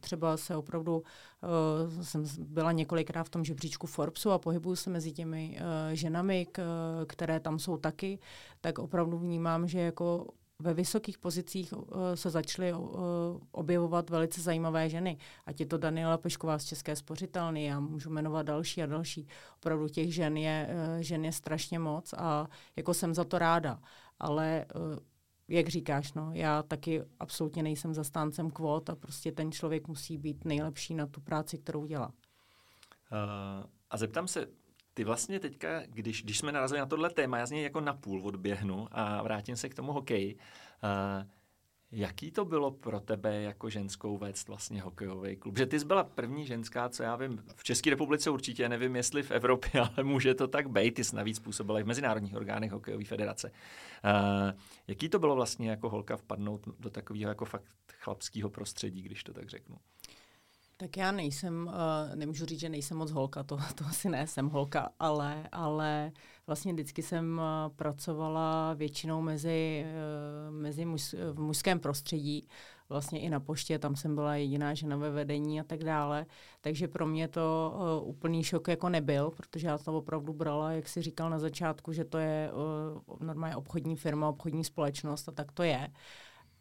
třeba 0.00 0.36
se 0.36 0.56
opravdu 0.56 1.02
uh, 1.42 2.02
jsem 2.02 2.24
byla 2.38 2.72
několikrát 2.72 3.24
v 3.24 3.30
tom 3.30 3.44
žebříčku 3.44 3.86
Forbesu 3.86 4.30
a 4.30 4.38
pohybuju 4.38 4.76
se 4.76 4.90
mezi 4.90 5.12
těmi 5.12 5.58
uh, 5.60 5.64
ženami, 5.92 6.46
k, 6.52 6.62
které 7.06 7.40
tam 7.40 7.58
jsou 7.58 7.76
taky, 7.76 8.18
tak 8.60 8.78
opravdu 8.78 9.18
vnímám, 9.18 9.68
že 9.68 9.80
jako 9.80 10.26
ve 10.62 10.74
vysokých 10.74 11.18
pozicích 11.18 11.72
uh, 11.72 11.82
se 12.14 12.30
začaly 12.30 12.72
uh, 12.72 12.88
objevovat 13.52 14.10
velice 14.10 14.40
zajímavé 14.40 14.88
ženy. 14.88 15.18
Ať 15.46 15.60
je 15.60 15.66
to 15.66 15.78
Daniela 15.78 16.18
Pešková 16.18 16.58
z 16.58 16.64
České 16.64 16.96
spořitelny, 16.96 17.64
já 17.64 17.80
můžu 17.80 18.10
jmenovat 18.10 18.42
další 18.42 18.82
a 18.82 18.86
další. 18.86 19.26
Opravdu 19.56 19.88
těch 19.88 20.14
žen 20.14 20.36
je, 20.36 20.68
uh, 20.70 21.00
žen 21.00 21.24
je 21.24 21.32
strašně 21.32 21.78
moc 21.78 22.14
a 22.18 22.48
jako 22.76 22.94
jsem 22.94 23.14
za 23.14 23.24
to 23.24 23.38
ráda. 23.38 23.80
Ale 24.18 24.66
uh, 24.74 24.98
jak 25.48 25.68
říkáš, 25.68 26.12
no, 26.12 26.30
já 26.32 26.62
taky 26.62 27.02
absolutně 27.20 27.62
nejsem 27.62 27.94
zastáncem 27.94 28.50
kvót 28.50 28.90
a 28.90 28.96
prostě 28.96 29.32
ten 29.32 29.52
člověk 29.52 29.88
musí 29.88 30.18
být 30.18 30.44
nejlepší 30.44 30.94
na 30.94 31.06
tu 31.06 31.20
práci, 31.20 31.58
kterou 31.58 31.86
dělá. 31.86 32.06
Uh, 32.06 33.66
a 33.90 33.96
zeptám 33.96 34.28
se, 34.28 34.46
ty 34.94 35.04
vlastně 35.04 35.40
teďka, 35.40 35.82
když, 35.86 36.22
když 36.22 36.38
jsme 36.38 36.52
narazili 36.52 36.80
na 36.80 36.86
tohle 36.86 37.10
téma, 37.10 37.38
já 37.38 37.46
z 37.46 37.50
něj 37.50 37.62
jako 37.62 37.80
napůl 37.80 38.26
odběhnu 38.26 38.86
a 38.90 39.22
vrátím 39.22 39.56
se 39.56 39.68
k 39.68 39.74
tomu 39.74 39.92
hokeji. 39.92 40.36
Uh, 40.36 41.30
Jaký 41.92 42.30
to 42.30 42.44
bylo 42.44 42.70
pro 42.70 43.00
tebe 43.00 43.42
jako 43.42 43.70
ženskou 43.70 44.18
vést 44.18 44.48
vlastně 44.48 44.82
hokejový 44.82 45.36
klub? 45.36 45.58
Že 45.58 45.66
ty 45.66 45.80
jsi 45.80 45.86
byla 45.86 46.04
první 46.04 46.46
ženská, 46.46 46.88
co 46.88 47.02
já 47.02 47.16
vím, 47.16 47.42
v 47.56 47.64
České 47.64 47.90
republice 47.90 48.30
určitě, 48.30 48.68
nevím 48.68 48.96
jestli 48.96 49.22
v 49.22 49.30
Evropě, 49.30 49.80
ale 49.80 50.04
může 50.04 50.34
to 50.34 50.48
tak 50.48 50.70
být. 50.70 50.94
Ty 50.94 51.04
jsi 51.04 51.16
navíc 51.16 51.38
působila 51.38 51.80
i 51.80 51.82
v 51.82 51.86
mezinárodních 51.86 52.34
orgánech 52.34 52.72
hokejové 52.72 53.04
federace. 53.04 53.50
Uh, 53.50 54.60
jaký 54.86 55.08
to 55.08 55.18
bylo 55.18 55.34
vlastně 55.34 55.70
jako 55.70 55.88
holka 55.88 56.16
vpadnout 56.16 56.68
do 56.78 56.90
takového 56.90 57.28
jako 57.28 57.44
fakt 57.44 57.64
chlapského 57.98 58.50
prostředí, 58.50 59.02
když 59.02 59.24
to 59.24 59.32
tak 59.32 59.48
řeknu? 59.48 59.76
Tak 60.76 60.96
já 60.96 61.12
nejsem, 61.12 61.66
uh, 61.66 62.16
nemůžu 62.16 62.46
říct, 62.46 62.60
že 62.60 62.68
nejsem 62.68 62.96
moc 62.96 63.10
holka, 63.10 63.42
to, 63.42 63.56
to 63.74 63.84
asi 63.86 64.08
ne, 64.08 64.26
jsem 64.26 64.48
holka, 64.48 64.88
ale, 64.98 65.48
ale 65.52 66.12
vlastně 66.48 66.72
vždycky 66.72 67.02
jsem 67.02 67.38
uh, 67.38 67.74
pracovala 67.76 68.74
většinou 68.74 69.22
mezi, 69.22 69.84
uh, 69.86 70.54
mezi 70.54 70.84
muž, 70.84 71.14
v 71.32 71.40
mužském 71.40 71.80
prostředí, 71.80 72.48
vlastně 72.88 73.20
i 73.20 73.30
na 73.30 73.40
poště, 73.40 73.78
tam 73.78 73.96
jsem 73.96 74.14
byla 74.14 74.36
jediná 74.36 74.74
žena 74.74 74.96
ve 74.96 75.10
vedení 75.10 75.60
a 75.60 75.64
tak 75.64 75.84
dále, 75.84 76.26
takže 76.60 76.88
pro 76.88 77.06
mě 77.06 77.28
to 77.28 77.74
uh, 78.02 78.08
úplný 78.08 78.44
šok 78.44 78.68
jako 78.68 78.88
nebyl, 78.88 79.30
protože 79.30 79.66
já 79.66 79.78
to 79.78 79.98
opravdu 79.98 80.32
brala, 80.32 80.72
jak 80.72 80.88
si 80.88 81.02
říkal 81.02 81.30
na 81.30 81.38
začátku, 81.38 81.92
že 81.92 82.04
to 82.04 82.18
je 82.18 82.50
uh, 83.06 83.16
normálně 83.26 83.56
obchodní 83.56 83.96
firma, 83.96 84.28
obchodní 84.28 84.64
společnost 84.64 85.28
a 85.28 85.32
tak 85.32 85.52
to 85.52 85.62
je. 85.62 85.88
Uh, 85.88 85.94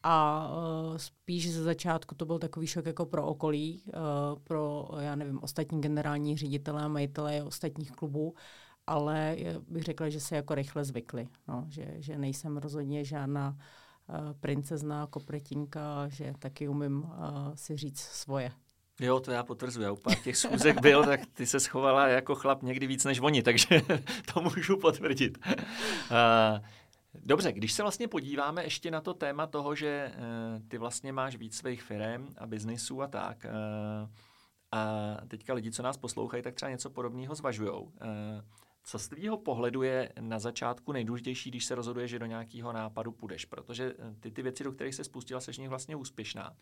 a 0.03 0.47
uh, 0.49 0.97
spíš 0.97 1.51
ze 1.51 1.63
začátku 1.63 2.15
to 2.15 2.25
byl 2.25 2.39
takový 2.39 2.67
šok 2.67 2.85
jako 2.85 3.05
pro 3.05 3.25
okolí, 3.25 3.83
uh, 3.85 4.39
pro, 4.43 4.89
já 4.99 5.15
nevím, 5.15 5.39
ostatní 5.43 5.81
generální 5.81 6.37
ředitele 6.37 6.83
a 6.83 6.87
majitele 6.87 7.43
ostatních 7.43 7.91
klubů. 7.91 8.33
Ale 8.87 9.37
bych 9.67 9.83
řekla, 9.83 10.09
že 10.09 10.19
se 10.19 10.35
jako 10.35 10.55
rychle 10.55 10.85
zvykli, 10.85 11.27
no, 11.47 11.65
že, 11.69 11.93
že 11.97 12.17
nejsem 12.17 12.57
rozhodně 12.57 13.05
žádná 13.05 13.57
uh, 14.07 14.15
princezná 14.39 15.07
kopretinka, 15.07 16.07
že 16.07 16.33
taky 16.39 16.67
umím 16.67 17.03
uh, 17.03 17.11
si 17.55 17.77
říct 17.77 17.99
svoje. 17.99 18.51
Jo, 18.99 19.19
to 19.19 19.31
já 19.31 19.43
potvrzuji. 19.43 19.83
Já 19.83 19.91
u 19.91 19.95
pár 19.95 20.15
těch 20.15 20.37
schůzek 20.37 20.81
byl, 20.81 21.05
tak 21.05 21.19
ty 21.33 21.45
se 21.45 21.59
schovala 21.59 22.07
jako 22.07 22.35
chlap 22.35 22.63
někdy 22.63 22.87
víc 22.87 23.05
než 23.05 23.19
oni, 23.19 23.43
takže 23.43 23.81
to 24.33 24.41
můžu 24.41 24.77
potvrdit. 24.77 25.37
Uh, 25.47 26.65
Dobře, 27.25 27.51
když 27.51 27.73
se 27.73 27.81
vlastně 27.81 28.07
podíváme 28.07 28.63
ještě 28.63 28.91
na 28.91 29.01
to 29.01 29.13
téma 29.13 29.47
toho, 29.47 29.75
že 29.75 30.11
uh, 30.15 30.67
ty 30.67 30.77
vlastně 30.77 31.13
máš 31.13 31.35
víc 31.35 31.57
svých 31.57 31.83
firm 31.83 32.27
a 32.37 32.47
biznisů 32.47 33.01
a 33.01 33.07
tak, 33.07 33.45
uh, 33.45 34.09
a 34.71 35.15
teďka 35.27 35.53
lidi, 35.53 35.71
co 35.71 35.83
nás 35.83 35.97
poslouchají, 35.97 36.43
tak 36.43 36.55
třeba 36.55 36.71
něco 36.71 36.89
podobného 36.89 37.35
zvažují. 37.35 37.69
Uh, 37.71 37.89
co 38.87 38.99
z 38.99 39.07
tvýho 39.07 39.37
pohledu 39.37 39.81
je 39.83 40.13
na 40.19 40.39
začátku 40.39 40.91
nejdůležitější, 40.91 41.49
když 41.49 41.65
se 41.65 41.75
rozhoduje, 41.75 42.07
že 42.07 42.19
do 42.19 42.25
nějakého 42.25 42.73
nápadu 42.73 43.11
půjdeš? 43.11 43.45
Protože 43.45 43.93
ty 44.19 44.31
ty 44.31 44.41
věci, 44.41 44.63
do 44.63 44.71
kterých 44.71 44.95
se 44.95 45.03
spustila, 45.03 45.39
seš 45.39 45.57
nich 45.57 45.69
vlastně 45.69 45.95
úspěšná. 45.95 46.55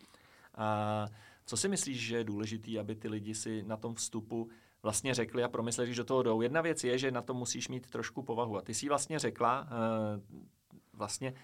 A 0.54 1.06
co 1.46 1.56
si 1.56 1.68
myslíš, 1.68 2.00
že 2.00 2.16
je 2.16 2.24
důležité, 2.24 2.78
aby 2.78 2.94
ty 2.94 3.08
lidi 3.08 3.34
si 3.34 3.62
na 3.62 3.76
tom 3.76 3.94
vstupu 3.94 4.48
vlastně 4.82 5.14
řekli 5.14 5.44
a 5.44 5.48
promysleli, 5.48 5.94
že 5.94 6.00
do 6.00 6.04
toho 6.04 6.22
jdou? 6.22 6.40
Jedna 6.40 6.60
věc 6.60 6.84
je, 6.84 6.98
že 6.98 7.10
na 7.10 7.22
to 7.22 7.34
musíš 7.34 7.68
mít 7.68 7.90
trošku 7.90 8.22
povahu. 8.22 8.56
A 8.56 8.62
ty 8.62 8.74
jsi 8.74 8.88
vlastně 8.88 9.18
řekla, 9.18 9.62
uh, 9.62 10.40
vlastně 10.92 11.34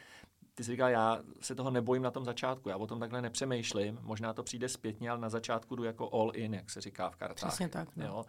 ty 0.55 0.65
jsi 0.65 0.71
říkal, 0.71 0.89
já 0.89 1.23
se 1.41 1.55
toho 1.55 1.71
nebojím 1.71 2.03
na 2.03 2.11
tom 2.11 2.25
začátku, 2.25 2.69
já 2.69 2.77
o 2.77 2.87
tom 2.87 3.01
takhle 3.01 3.23
nepřemýšlím, 3.23 3.99
možná 4.03 4.33
to 4.33 4.43
přijde 4.43 4.69
zpětně, 4.69 5.11
ale 5.11 5.21
na 5.21 5.29
začátku 5.29 5.77
jdu 5.77 5.85
jako 5.85 6.11
all 6.15 6.33
in, 6.35 6.55
jak 6.55 6.71
se 6.71 6.81
říká 6.81 7.11
v 7.11 7.17
kartách. 7.17 7.49
Přesně 7.49 7.69
tak. 7.69 7.97
No. 7.97 8.07
Jo? 8.07 8.25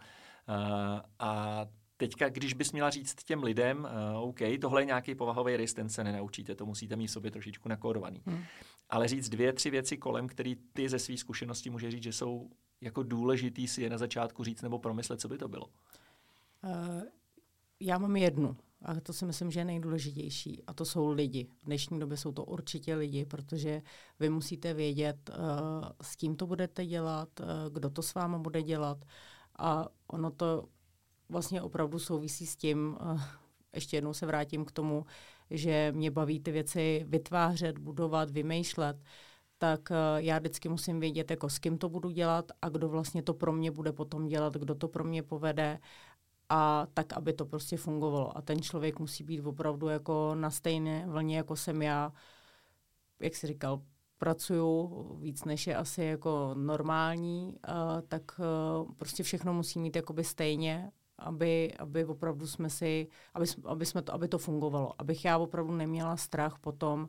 Uh, 0.48 1.00
a 1.18 1.66
teďka, 2.04 2.28
když 2.28 2.54
bys 2.54 2.72
měla 2.72 2.90
říct 2.90 3.24
těm 3.24 3.42
lidem, 3.42 3.88
uh, 4.14 4.28
OK, 4.28 4.38
tohle 4.60 4.82
je 4.82 4.86
nějaký 4.86 5.14
povahový 5.14 5.56
rys, 5.56 5.74
ten 5.74 5.88
se 5.88 6.04
nenaučíte, 6.04 6.54
to 6.54 6.66
musíte 6.66 6.96
mít 6.96 7.06
v 7.06 7.10
sobě 7.10 7.30
trošičku 7.30 7.68
nakódovaný. 7.68 8.22
Hmm. 8.26 8.44
Ale 8.90 9.08
říct 9.08 9.28
dvě, 9.28 9.52
tři 9.52 9.70
věci 9.70 9.96
kolem, 9.96 10.28
které 10.28 10.54
ty 10.72 10.88
ze 10.88 10.98
své 10.98 11.16
zkušenosti 11.16 11.70
může 11.70 11.90
říct, 11.90 12.02
že 12.02 12.12
jsou 12.12 12.50
jako 12.80 13.02
důležitý 13.02 13.68
si 13.68 13.82
je 13.82 13.90
na 13.90 13.98
začátku 13.98 14.44
říct 14.44 14.62
nebo 14.62 14.78
promyslet, 14.78 15.20
co 15.20 15.28
by 15.28 15.38
to 15.38 15.48
bylo? 15.48 15.66
Uh, 15.66 17.02
já 17.80 17.98
mám 17.98 18.16
jednu. 18.16 18.56
A 18.82 19.00
to 19.00 19.12
si 19.12 19.24
myslím, 19.24 19.50
že 19.50 19.60
je 19.60 19.64
nejdůležitější. 19.64 20.62
A 20.66 20.74
to 20.74 20.84
jsou 20.84 21.08
lidi. 21.08 21.48
V 21.62 21.64
dnešní 21.64 22.00
době 22.00 22.16
jsou 22.16 22.32
to 22.32 22.44
určitě 22.44 22.94
lidi, 22.94 23.24
protože 23.24 23.82
vy 24.20 24.30
musíte 24.30 24.74
vědět, 24.74 25.30
uh, 25.30 25.88
s 26.02 26.16
kým 26.16 26.36
to 26.36 26.46
budete 26.46 26.86
dělat, 26.86 27.40
uh, 27.40 27.46
kdo 27.72 27.90
to 27.90 28.02
s 28.02 28.14
váma 28.14 28.38
bude 28.38 28.62
dělat. 28.62 29.04
A 29.58 29.88
ono 30.06 30.30
to 30.30 30.68
vlastně 31.28 31.62
opravdu 31.62 31.98
souvisí 31.98 32.46
s 32.46 32.56
tím, 32.56 32.96
uh, 33.00 33.20
ještě 33.74 33.96
jednou 33.96 34.12
se 34.12 34.26
vrátím 34.26 34.64
k 34.64 34.72
tomu, 34.72 35.06
že 35.50 35.92
mě 35.96 36.10
baví 36.10 36.40
ty 36.40 36.52
věci 36.52 37.04
vytvářet, 37.08 37.78
budovat, 37.78 38.30
vymýšlet, 38.30 38.96
tak 39.58 39.80
uh, 39.90 39.96
já 40.16 40.38
vždycky 40.38 40.68
musím 40.68 41.00
vědět, 41.00 41.30
jako 41.30 41.48
s 41.48 41.58
kým 41.58 41.78
to 41.78 41.88
budu 41.88 42.10
dělat 42.10 42.52
a 42.62 42.68
kdo 42.68 42.88
vlastně 42.88 43.22
to 43.22 43.34
pro 43.34 43.52
mě 43.52 43.70
bude 43.70 43.92
potom 43.92 44.28
dělat, 44.28 44.54
kdo 44.54 44.74
to 44.74 44.88
pro 44.88 45.04
mě 45.04 45.22
povede 45.22 45.80
a 46.48 46.86
tak, 46.94 47.12
aby 47.12 47.32
to 47.32 47.46
prostě 47.46 47.76
fungovalo. 47.76 48.38
A 48.38 48.42
ten 48.42 48.62
člověk 48.62 48.98
musí 48.98 49.24
být 49.24 49.40
opravdu 49.40 49.88
jako 49.88 50.34
na 50.34 50.50
stejné 50.50 51.06
vlně, 51.06 51.36
jako 51.36 51.56
jsem 51.56 51.82
já, 51.82 52.12
jak 53.20 53.34
jsi 53.34 53.46
říkal, 53.46 53.82
pracuju 54.18 54.88
víc 55.20 55.44
než 55.44 55.66
je 55.66 55.76
asi 55.76 56.02
jako 56.02 56.54
normální, 56.54 57.58
uh, 57.68 58.00
tak 58.08 58.22
uh, 58.38 58.92
prostě 58.92 59.22
všechno 59.22 59.54
musí 59.54 59.78
mít 59.78 59.96
jakoby 59.96 60.24
stejně, 60.24 60.92
aby, 61.18 61.72
aby 61.78 62.04
opravdu 62.04 62.46
jsme 62.46 62.70
si, 62.70 63.08
aby, 63.34 63.46
aby, 63.64 63.86
jsme 63.86 64.02
to, 64.02 64.14
aby 64.14 64.28
to 64.28 64.38
fungovalo. 64.38 64.92
Abych 64.98 65.24
já 65.24 65.38
opravdu 65.38 65.72
neměla 65.72 66.16
strach 66.16 66.58
potom 66.58 67.00
uh, 67.00 67.08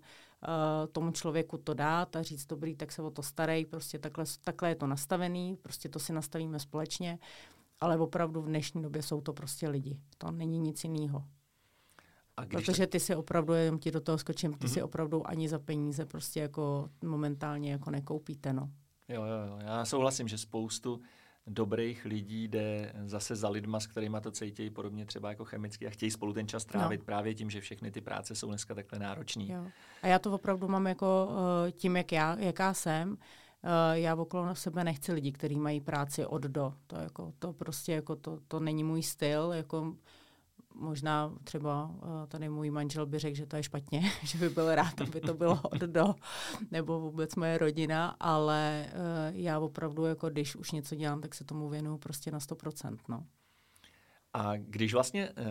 tomu 0.91 1.11
člověku 1.11 1.57
to 1.57 1.73
dát 1.73 2.15
a 2.15 2.21
říct, 2.21 2.45
dobrý, 2.45 2.75
tak 2.75 2.91
se 2.91 3.01
o 3.01 3.09
to 3.09 3.23
starej, 3.23 3.65
prostě 3.65 3.99
takhle, 3.99 4.25
takhle 4.43 4.69
je 4.69 4.75
to 4.75 4.87
nastavený, 4.87 5.57
prostě 5.61 5.89
to 5.89 5.99
si 5.99 6.13
nastavíme 6.13 6.59
společně 6.59 7.19
ale 7.81 7.97
opravdu 7.97 8.41
v 8.41 8.45
dnešní 8.45 8.81
době 8.81 9.01
jsou 9.01 9.21
to 9.21 9.33
prostě 9.33 9.69
lidi. 9.69 9.99
To 10.17 10.31
není 10.31 10.59
nic 10.59 10.83
jiného. 10.83 11.23
A 12.37 12.45
Protože 12.45 12.87
ty 12.87 12.99
si 12.99 13.15
opravdu, 13.15 13.53
jenom 13.53 13.79
ti 13.79 13.91
do 13.91 14.01
toho 14.01 14.17
skočím, 14.17 14.53
ty 14.53 14.67
mm-hmm. 14.67 14.73
si 14.73 14.81
opravdu 14.81 15.27
ani 15.27 15.49
za 15.49 15.59
peníze 15.59 16.05
prostě 16.05 16.39
jako 16.39 16.89
momentálně 17.03 17.71
jako 17.71 17.91
nekoupíte, 17.91 18.53
no. 18.53 18.69
Jo, 19.07 19.23
jo, 19.23 19.47
jo. 19.47 19.59
Já 19.61 19.85
souhlasím, 19.85 20.27
že 20.27 20.37
spoustu 20.37 21.01
dobrých 21.47 22.05
lidí 22.05 22.47
jde 22.47 22.93
zase 23.05 23.35
za 23.35 23.49
lidma, 23.49 23.79
s 23.79 23.87
kterými 23.87 24.17
to 24.21 24.31
cítí 24.31 24.69
podobně 24.69 25.05
třeba 25.05 25.29
jako 25.29 25.45
chemicky 25.45 25.87
a 25.87 25.89
chtějí 25.89 26.11
spolu 26.11 26.33
ten 26.33 26.47
čas 26.47 26.65
trávit 26.65 26.99
no. 26.99 27.05
právě 27.05 27.35
tím, 27.35 27.49
že 27.49 27.61
všechny 27.61 27.91
ty 27.91 28.01
práce 28.01 28.35
jsou 28.35 28.47
dneska 28.47 28.75
takhle 28.75 28.99
náročné. 28.99 29.71
A 30.01 30.07
já 30.07 30.19
to 30.19 30.31
opravdu 30.31 30.67
mám 30.67 30.87
jako 30.87 31.27
uh, 31.29 31.71
tím, 31.71 31.95
jak 31.95 32.11
já, 32.11 32.39
jaká 32.39 32.73
jsem, 32.73 33.17
Uh, 33.63 33.97
já 33.97 34.15
okolo 34.15 34.45
na 34.45 34.55
sebe 34.55 34.83
nechci 34.83 35.13
lidi, 35.13 35.31
kteří 35.31 35.59
mají 35.59 35.81
práci 35.81 36.25
od 36.25 36.41
do. 36.41 36.73
To, 36.87 36.95
jako, 36.95 37.33
to 37.39 37.53
prostě 37.53 37.91
jako 37.91 38.15
to, 38.15 38.39
to 38.47 38.59
není 38.59 38.83
můj 38.83 39.03
styl. 39.03 39.51
Jako, 39.53 39.95
možná 40.73 41.33
třeba 41.43 41.85
uh, 41.85 42.27
tady 42.27 42.49
můj 42.49 42.71
manžel 42.71 43.05
by 43.05 43.19
řekl, 43.19 43.37
že 43.37 43.45
to 43.45 43.55
je 43.55 43.63
špatně, 43.63 44.11
že 44.23 44.37
by 44.37 44.49
byl 44.49 44.75
rád, 44.75 45.01
aby 45.01 45.21
to 45.21 45.33
bylo 45.33 45.61
od 45.61 45.81
do, 45.81 46.15
nebo 46.71 46.99
vůbec 46.99 47.35
moje 47.35 47.57
rodina, 47.57 48.15
ale 48.19 48.87
uh, 48.87 49.35
já 49.35 49.59
opravdu, 49.59 50.05
jako 50.05 50.29
když 50.29 50.55
už 50.55 50.71
něco 50.71 50.95
dělám, 50.95 51.21
tak 51.21 51.35
se 51.35 51.43
tomu 51.43 51.69
věnuju 51.69 51.97
prostě 51.97 52.31
na 52.31 52.39
100%. 52.39 52.97
No. 53.07 53.25
A 54.33 54.55
když 54.57 54.93
vlastně 54.93 55.29
uh, 55.29 55.45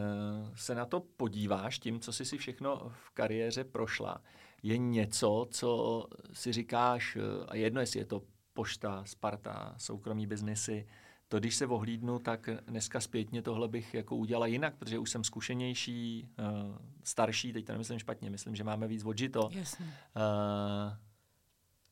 se 0.54 0.74
na 0.74 0.84
to 0.84 1.00
podíváš 1.00 1.78
tím, 1.78 2.00
co 2.00 2.12
jsi 2.12 2.24
si 2.24 2.38
všechno 2.38 2.92
v 3.06 3.10
kariéře 3.10 3.64
prošla, 3.64 4.22
je 4.64 4.78
něco, 4.78 5.46
co 5.50 6.04
si 6.32 6.52
říkáš, 6.52 7.16
eh, 7.16 7.46
a 7.48 7.56
jedno 7.56 7.80
jestli 7.80 8.00
je 8.00 8.04
to 8.04 8.22
pošta, 8.52 9.04
Sparta, 9.04 9.74
soukromí 9.78 10.26
biznesy, 10.26 10.86
to 11.34 11.40
když 11.40 11.56
se 11.56 11.66
ohlídnu, 11.66 12.18
tak 12.18 12.48
dneska 12.66 13.00
zpětně 13.00 13.42
tohle 13.42 13.68
bych 13.68 13.94
jako 13.94 14.16
udělala 14.16 14.46
jinak, 14.46 14.74
protože 14.76 14.98
už 14.98 15.10
jsem 15.10 15.24
zkušenější, 15.24 16.28
uh, 16.38 16.78
starší, 17.04 17.52
teď 17.52 17.64
to 17.64 17.72
nemyslím 17.72 17.98
špatně, 17.98 18.30
myslím, 18.30 18.56
že 18.56 18.64
máme 18.64 18.88
víc 18.88 19.04
odžito. 19.04 19.48
Jasně. 19.52 19.84
Uh, 19.86 19.92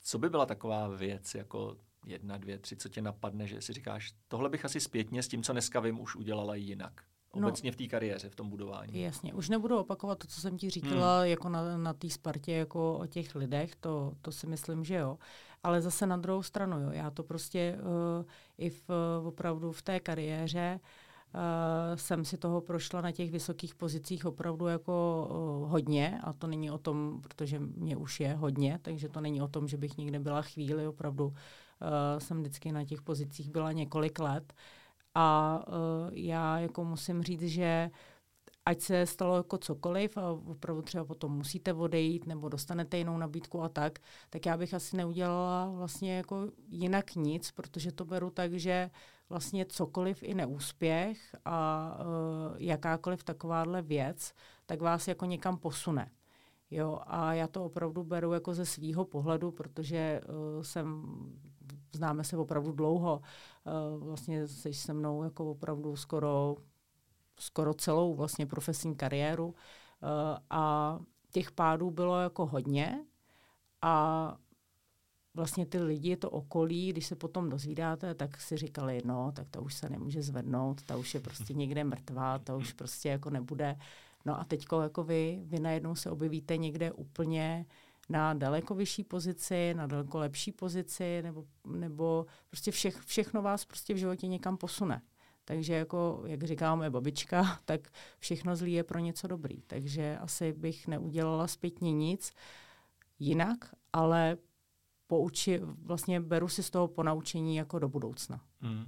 co 0.02 0.18
by 0.18 0.30
byla 0.30 0.46
taková 0.46 0.88
věc, 0.88 1.34
jako 1.34 1.76
jedna, 2.06 2.38
dvě, 2.38 2.58
tři, 2.58 2.76
co 2.76 2.88
tě 2.88 3.02
napadne, 3.02 3.46
že 3.46 3.60
si 3.60 3.72
říkáš, 3.72 4.14
tohle 4.28 4.48
bych 4.48 4.64
asi 4.64 4.80
zpětně 4.80 5.22
s 5.22 5.28
tím, 5.28 5.42
co 5.42 5.52
dneska 5.52 5.80
vím, 5.80 6.00
už 6.00 6.16
udělala 6.16 6.54
jinak? 6.54 7.02
No. 7.36 7.48
obecně 7.48 7.70
no, 7.70 7.72
v 7.72 7.76
té 7.76 7.86
kariéře, 7.86 8.28
v 8.28 8.34
tom 8.34 8.50
budování. 8.50 9.00
Jasně, 9.00 9.34
už 9.34 9.48
nebudu 9.48 9.78
opakovat 9.78 10.18
to, 10.18 10.26
co 10.26 10.40
jsem 10.40 10.56
ti 10.56 10.70
říkala 10.70 11.18
hmm. 11.18 11.30
jako 11.30 11.48
na, 11.48 11.78
na 11.78 11.92
té 11.92 12.10
Spartě, 12.10 12.52
jako 12.52 12.98
o 12.98 13.06
těch 13.06 13.34
lidech, 13.34 13.76
to, 13.76 14.12
to 14.20 14.32
si 14.32 14.46
myslím, 14.46 14.84
že 14.84 14.94
jo. 14.94 15.18
Ale 15.62 15.80
zase 15.80 16.06
na 16.06 16.16
druhou 16.16 16.42
stranu, 16.42 16.80
jo, 16.80 16.90
já 16.92 17.10
to 17.10 17.22
prostě 17.22 17.78
uh, 17.78 18.24
i 18.58 18.70
v, 18.70 18.82
uh, 19.20 19.26
opravdu 19.26 19.72
v 19.72 19.82
té 19.82 20.00
kariéře 20.00 20.80
uh, 20.80 21.40
jsem 21.94 22.24
si 22.24 22.36
toho 22.38 22.60
prošla 22.60 23.00
na 23.00 23.12
těch 23.12 23.30
vysokých 23.30 23.74
pozicích 23.74 24.26
opravdu 24.26 24.66
jako 24.66 25.28
uh, 25.30 25.70
hodně. 25.70 26.20
A 26.24 26.32
to 26.32 26.46
není 26.46 26.70
o 26.70 26.78
tom, 26.78 27.20
protože 27.20 27.58
mě 27.58 27.96
už 27.96 28.20
je 28.20 28.34
hodně, 28.34 28.78
takže 28.82 29.08
to 29.08 29.20
není 29.20 29.42
o 29.42 29.48
tom, 29.48 29.68
že 29.68 29.76
bych 29.76 29.96
nikde 29.96 30.18
byla 30.18 30.42
chvíli, 30.42 30.88
opravdu 30.88 31.26
uh, 31.26 31.34
jsem 32.18 32.40
vždycky 32.40 32.72
na 32.72 32.84
těch 32.84 33.02
pozicích 33.02 33.50
byla 33.50 33.72
několik 33.72 34.18
let. 34.18 34.52
Uh, 34.52 34.58
a 35.14 35.60
uh, 35.66 35.74
já 36.12 36.58
jako 36.58 36.84
musím 36.84 37.22
říct, 37.22 37.42
že 37.42 37.90
ať 38.66 38.80
se 38.80 39.06
stalo 39.06 39.36
jako 39.36 39.58
cokoliv 39.58 40.16
a 40.16 40.30
opravdu 40.30 40.82
třeba 40.82 41.04
potom 41.04 41.32
musíte 41.32 41.72
odejít 41.72 42.26
nebo 42.26 42.48
dostanete 42.48 42.98
jinou 42.98 43.18
nabídku 43.18 43.62
a 43.62 43.68
tak, 43.68 43.98
tak 44.30 44.46
já 44.46 44.56
bych 44.56 44.74
asi 44.74 44.96
neudělala 44.96 45.70
vlastně 45.70 46.16
jako 46.16 46.48
jinak 46.68 47.14
nic, 47.14 47.50
protože 47.50 47.92
to 47.92 48.04
beru 48.04 48.30
tak, 48.30 48.52
že 48.52 48.90
vlastně 49.28 49.66
cokoliv 49.66 50.22
i 50.22 50.34
neúspěch 50.34 51.36
a 51.44 51.88
uh, 52.00 52.56
jakákoliv 52.58 53.24
takováhle 53.24 53.82
věc, 53.82 54.32
tak 54.66 54.80
vás 54.80 55.08
jako 55.08 55.24
někam 55.24 55.56
posune. 55.56 56.10
Jo, 56.70 56.98
a 57.06 57.34
já 57.34 57.46
to 57.46 57.64
opravdu 57.64 58.04
beru 58.04 58.32
jako 58.32 58.54
ze 58.54 58.66
svýho 58.66 59.04
pohledu, 59.04 59.50
protože 59.50 60.20
uh, 60.28 60.62
jsem 60.62 61.04
známe 61.92 62.24
se 62.24 62.36
opravdu 62.36 62.72
dlouho. 62.72 63.20
Uh, 63.96 64.04
vlastně 64.04 64.48
jsi 64.48 64.74
se 64.74 64.92
mnou 64.92 65.22
jako 65.22 65.50
opravdu 65.50 65.96
skoro, 65.96 66.56
skoro 67.38 67.74
celou 67.74 68.14
vlastně 68.14 68.46
profesní 68.46 68.96
kariéru 68.96 69.46
uh, 69.46 69.54
a 70.50 70.98
těch 71.30 71.50
pádů 71.50 71.90
bylo 71.90 72.20
jako 72.20 72.46
hodně 72.46 73.04
a 73.82 74.36
vlastně 75.34 75.66
ty 75.66 75.78
lidi, 75.78 76.16
to 76.16 76.30
okolí, 76.30 76.92
když 76.92 77.06
se 77.06 77.16
potom 77.16 77.50
dozvídáte, 77.50 78.14
tak 78.14 78.40
si 78.40 78.56
říkali, 78.56 79.02
no, 79.04 79.32
tak 79.32 79.48
to 79.50 79.62
už 79.62 79.74
se 79.74 79.88
nemůže 79.88 80.22
zvednout, 80.22 80.82
ta 80.82 80.96
už 80.96 81.14
je 81.14 81.20
prostě 81.20 81.54
někde 81.54 81.84
mrtvá, 81.84 82.38
ta 82.38 82.56
už 82.56 82.72
prostě 82.72 83.08
jako 83.08 83.30
nebude. 83.30 83.76
No 84.24 84.40
a 84.40 84.44
teďko 84.44 84.80
jako 84.80 85.04
vy, 85.04 85.42
vy 85.44 85.60
najednou 85.60 85.94
se 85.94 86.10
objevíte 86.10 86.56
někde 86.56 86.92
úplně 86.92 87.66
na 88.08 88.34
daleko 88.34 88.74
vyšší 88.74 89.04
pozici, 89.04 89.74
na 89.74 89.86
daleko 89.86 90.18
lepší 90.18 90.52
pozici, 90.52 91.22
nebo, 91.22 91.44
nebo 91.64 92.26
prostě 92.48 92.70
všech, 92.70 93.00
všechno 93.00 93.42
vás 93.42 93.64
prostě 93.64 93.94
v 93.94 93.96
životě 93.96 94.26
někam 94.26 94.56
posune. 94.56 95.02
Takže 95.44 95.74
jako, 95.74 96.22
jak 96.26 96.44
říká 96.44 96.74
moje 96.74 96.90
babička, 96.90 97.60
tak 97.64 97.80
všechno 98.18 98.56
zlý 98.56 98.72
je 98.72 98.84
pro 98.84 98.98
něco 98.98 99.28
dobrý. 99.28 99.62
Takže 99.62 100.18
asi 100.20 100.52
bych 100.52 100.88
neudělala 100.88 101.46
zpětně 101.46 101.92
nic 101.92 102.32
jinak, 103.18 103.74
ale 103.92 104.36
pouči, 105.06 105.60
vlastně 105.62 106.20
beru 106.20 106.48
si 106.48 106.62
z 106.62 106.70
toho 106.70 106.88
ponaučení 106.88 107.56
jako 107.56 107.78
do 107.78 107.88
budoucna. 107.88 108.40
Mm. 108.60 108.84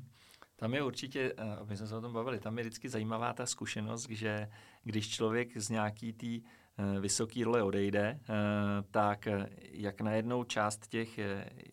Tam 0.56 0.74
je 0.74 0.82
určitě, 0.82 1.32
aby 1.60 1.76
jsme 1.76 1.86
se 1.86 1.96
o 1.96 2.00
tom 2.00 2.12
bavili, 2.12 2.40
tam 2.40 2.58
je 2.58 2.64
vždycky 2.64 2.88
zajímavá 2.88 3.32
ta 3.32 3.46
zkušenost, 3.46 4.08
že 4.10 4.48
když 4.82 5.08
člověk 5.08 5.58
z 5.58 5.68
nějaký 5.70 6.12
té 6.12 6.26
eh, 6.26 7.00
vysoký 7.00 7.44
role 7.44 7.62
odejde, 7.62 8.20
eh, 8.20 8.34
tak 8.90 9.26
eh, 9.26 9.48
jak 9.70 10.00
najednou 10.00 10.44
část 10.44 10.86
těch 10.88 11.18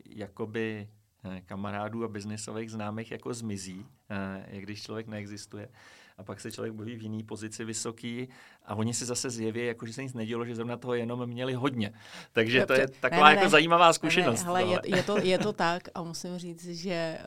jakoby 0.05 0.89
kamarádů 1.45 2.03
a 2.03 2.07
biznisových 2.07 2.71
známých 2.71 3.11
jako 3.11 3.33
zmizí, 3.33 3.85
jak 4.47 4.63
když 4.63 4.83
člověk 4.83 5.07
neexistuje 5.07 5.69
a 6.21 6.23
pak 6.23 6.39
se 6.39 6.51
člověk 6.51 6.73
bojí 6.73 6.95
v 6.95 7.01
jiný 7.01 7.23
pozici 7.23 7.65
vysoký 7.65 8.27
a 8.65 8.75
oni 8.75 8.93
si 8.93 9.05
zase 9.05 9.29
zjeví, 9.29 9.65
jako 9.65 9.85
že 9.85 9.93
se 9.93 10.03
nic 10.03 10.13
nedělo, 10.13 10.45
že 10.45 10.55
zrovna 10.55 10.77
toho 10.77 10.93
jenom 10.93 11.25
měli 11.25 11.53
hodně. 11.53 11.93
Takže 12.31 12.65
to 12.65 12.73
je 12.73 12.87
taková 12.87 13.29
ne, 13.29 13.35
ne, 13.35 13.35
jako 13.35 13.49
zajímavá 13.49 13.93
zkušenost. 13.93 14.39
Ne, 14.39 14.45
hele, 14.45 14.63
je, 14.63 14.79
je, 14.85 15.03
to, 15.03 15.17
je 15.17 15.37
to 15.37 15.53
tak 15.53 15.83
a 15.95 16.03
musím 16.03 16.37
říct, 16.37 16.65
že 16.65 17.17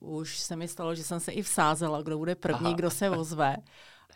uh, 0.00 0.18
už 0.18 0.38
se 0.38 0.56
mi 0.56 0.68
stalo, 0.68 0.94
že 0.94 1.04
jsem 1.04 1.20
se 1.20 1.32
i 1.32 1.42
vsázela, 1.42 2.02
kdo 2.02 2.18
bude 2.18 2.34
první, 2.34 2.66
Aha. 2.66 2.76
kdo 2.76 2.90
se 2.90 3.10
ozve. 3.10 3.56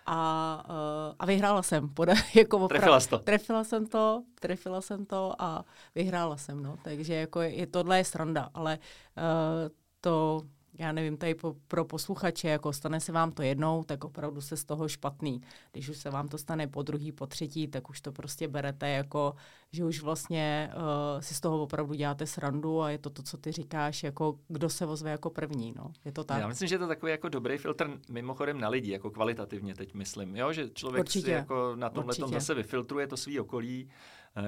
A, 0.06 0.64
uh, 0.68 1.14
a 1.18 1.26
vyhrála 1.26 1.62
jsem. 1.62 1.88
Poda, 1.94 2.14
jako 2.34 2.56
opravdu, 2.58 2.68
trefila 2.68 3.00
to. 3.00 3.18
Trefila 3.18 3.64
jsem 3.64 3.86
to, 3.86 4.22
trefila 4.40 4.80
jsem 4.80 5.06
to 5.06 5.34
a 5.38 5.64
vyhrála 5.94 6.36
jsem. 6.36 6.62
No. 6.62 6.76
Takže 6.82 7.14
jako 7.14 7.40
je, 7.40 7.54
je, 7.54 7.66
tohle 7.66 7.98
je 7.98 8.04
sranda, 8.04 8.48
ale 8.54 8.78
uh, 8.78 9.22
to 10.00 10.42
já 10.82 10.92
nevím, 10.92 11.16
tady 11.16 11.34
po, 11.34 11.56
pro 11.68 11.84
posluchače, 11.84 12.48
jako 12.48 12.72
stane 12.72 13.00
se 13.00 13.12
vám 13.12 13.32
to 13.32 13.42
jednou, 13.42 13.84
tak 13.84 14.04
opravdu 14.04 14.40
se 14.40 14.56
z 14.56 14.64
toho 14.64 14.88
špatný. 14.88 15.42
Když 15.72 15.88
už 15.88 15.96
se 15.96 16.10
vám 16.10 16.28
to 16.28 16.38
stane 16.38 16.66
po 16.66 16.82
druhý, 16.82 17.12
po 17.12 17.26
třetí, 17.26 17.68
tak 17.68 17.90
už 17.90 18.00
to 18.00 18.12
prostě 18.12 18.48
berete 18.48 18.88
jako, 18.88 19.34
že 19.72 19.84
už 19.84 20.02
vlastně 20.02 20.72
uh, 20.76 21.20
si 21.20 21.34
z 21.34 21.40
toho 21.40 21.62
opravdu 21.62 21.94
děláte 21.94 22.26
srandu 22.26 22.82
a 22.82 22.90
je 22.90 22.98
to 22.98 23.10
to, 23.10 23.22
co 23.22 23.36
ty 23.36 23.52
říkáš, 23.52 24.02
jako 24.02 24.38
kdo 24.48 24.68
se 24.68 24.86
ozve 24.86 25.10
jako 25.10 25.30
první, 25.30 25.74
no. 25.76 25.92
Je 26.04 26.12
to 26.12 26.24
tak? 26.24 26.40
Já 26.40 26.48
myslím, 26.48 26.68
že 26.68 26.74
je 26.74 26.78
to 26.78 26.88
takový 26.88 27.12
jako 27.12 27.28
dobrý 27.28 27.58
filtr 27.58 27.98
mimochodem 28.10 28.60
na 28.60 28.68
lidi, 28.68 28.90
jako 28.90 29.10
kvalitativně 29.10 29.74
teď 29.74 29.94
myslím, 29.94 30.36
jo, 30.36 30.52
že 30.52 30.70
člověk 30.70 31.00
Určitě. 31.00 31.26
si 31.26 31.30
jako 31.30 31.76
na 31.76 31.90
tomhle 31.90 32.14
tom 32.14 32.30
zase 32.30 32.54
vyfiltruje 32.54 33.06
to 33.06 33.16
svý 33.16 33.40
okolí, 33.40 33.88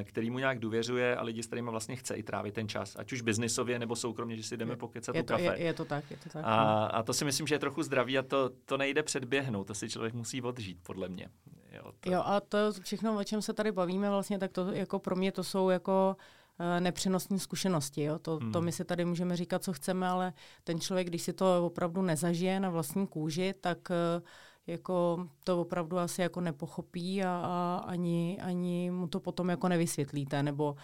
který 0.04 0.30
mu 0.30 0.38
nějak 0.38 0.58
důvěřuje 0.58 1.16
a 1.16 1.22
lidi, 1.22 1.42
s 1.42 1.46
kterými 1.46 1.70
vlastně 1.70 1.96
chce 1.96 2.14
i 2.14 2.22
trávit 2.22 2.54
ten 2.54 2.68
čas, 2.68 2.96
ať 2.96 3.12
už 3.12 3.22
biznisově 3.22 3.78
nebo 3.78 3.96
soukromně, 3.96 4.36
že 4.36 4.42
si 4.42 4.56
jdeme 4.56 4.76
pokecat 4.76 5.14
je 5.14 5.22
to, 5.22 5.32
kafe. 5.32 5.42
Je, 5.42 5.58
je, 5.58 5.74
to 5.74 5.84
tak, 5.84 6.10
je 6.10 6.16
to 6.16 6.28
tak. 6.28 6.44
A, 6.46 6.64
no. 6.64 6.96
a 6.96 7.02
to 7.02 7.12
si 7.12 7.24
myslím, 7.24 7.46
že 7.46 7.54
je 7.54 7.58
trochu 7.58 7.82
zdravý 7.82 8.18
a 8.18 8.22
to, 8.22 8.50
to 8.64 8.76
nejde 8.76 9.02
předběhnout, 9.02 9.66
to 9.66 9.74
si 9.74 9.88
člověk 9.88 10.14
musí 10.14 10.42
odžít, 10.42 10.78
podle 10.82 11.08
mě. 11.08 11.28
Jo, 11.72 11.92
to... 12.00 12.10
jo 12.10 12.22
a 12.24 12.40
to 12.40 12.58
všechno, 12.82 13.18
o 13.18 13.24
čem 13.24 13.42
se 13.42 13.52
tady 13.52 13.72
bavíme, 13.72 14.10
vlastně, 14.10 14.38
tak 14.38 14.52
to 14.52 14.72
jako 14.72 14.98
pro 14.98 15.16
mě 15.16 15.32
to 15.32 15.44
jsou 15.44 15.68
jako 15.68 16.16
uh, 16.60 16.80
nepřenosné 16.80 17.38
zkušenosti. 17.38 18.02
Jo? 18.02 18.18
To, 18.18 18.36
hmm. 18.36 18.52
to 18.52 18.60
my 18.60 18.72
si 18.72 18.84
tady 18.84 19.04
můžeme 19.04 19.36
říkat, 19.36 19.62
co 19.64 19.72
chceme, 19.72 20.08
ale 20.08 20.32
ten 20.64 20.80
člověk, 20.80 21.06
když 21.06 21.22
si 21.22 21.32
to 21.32 21.66
opravdu 21.66 22.02
nezažije 22.02 22.60
na 22.60 22.70
vlastní 22.70 23.06
kůži, 23.06 23.54
tak 23.60 23.78
uh, 23.90 24.26
jako 24.66 25.26
to 25.44 25.60
opravdu 25.60 25.98
asi 25.98 26.22
jako 26.22 26.40
nepochopí 26.40 27.24
a, 27.24 27.28
a 27.28 27.84
ani, 27.86 28.38
ani 28.42 28.90
mu 28.90 29.06
to 29.08 29.20
potom 29.20 29.50
jako 29.50 29.68
nevysvětlíte, 29.68 30.42
nebo 30.42 30.76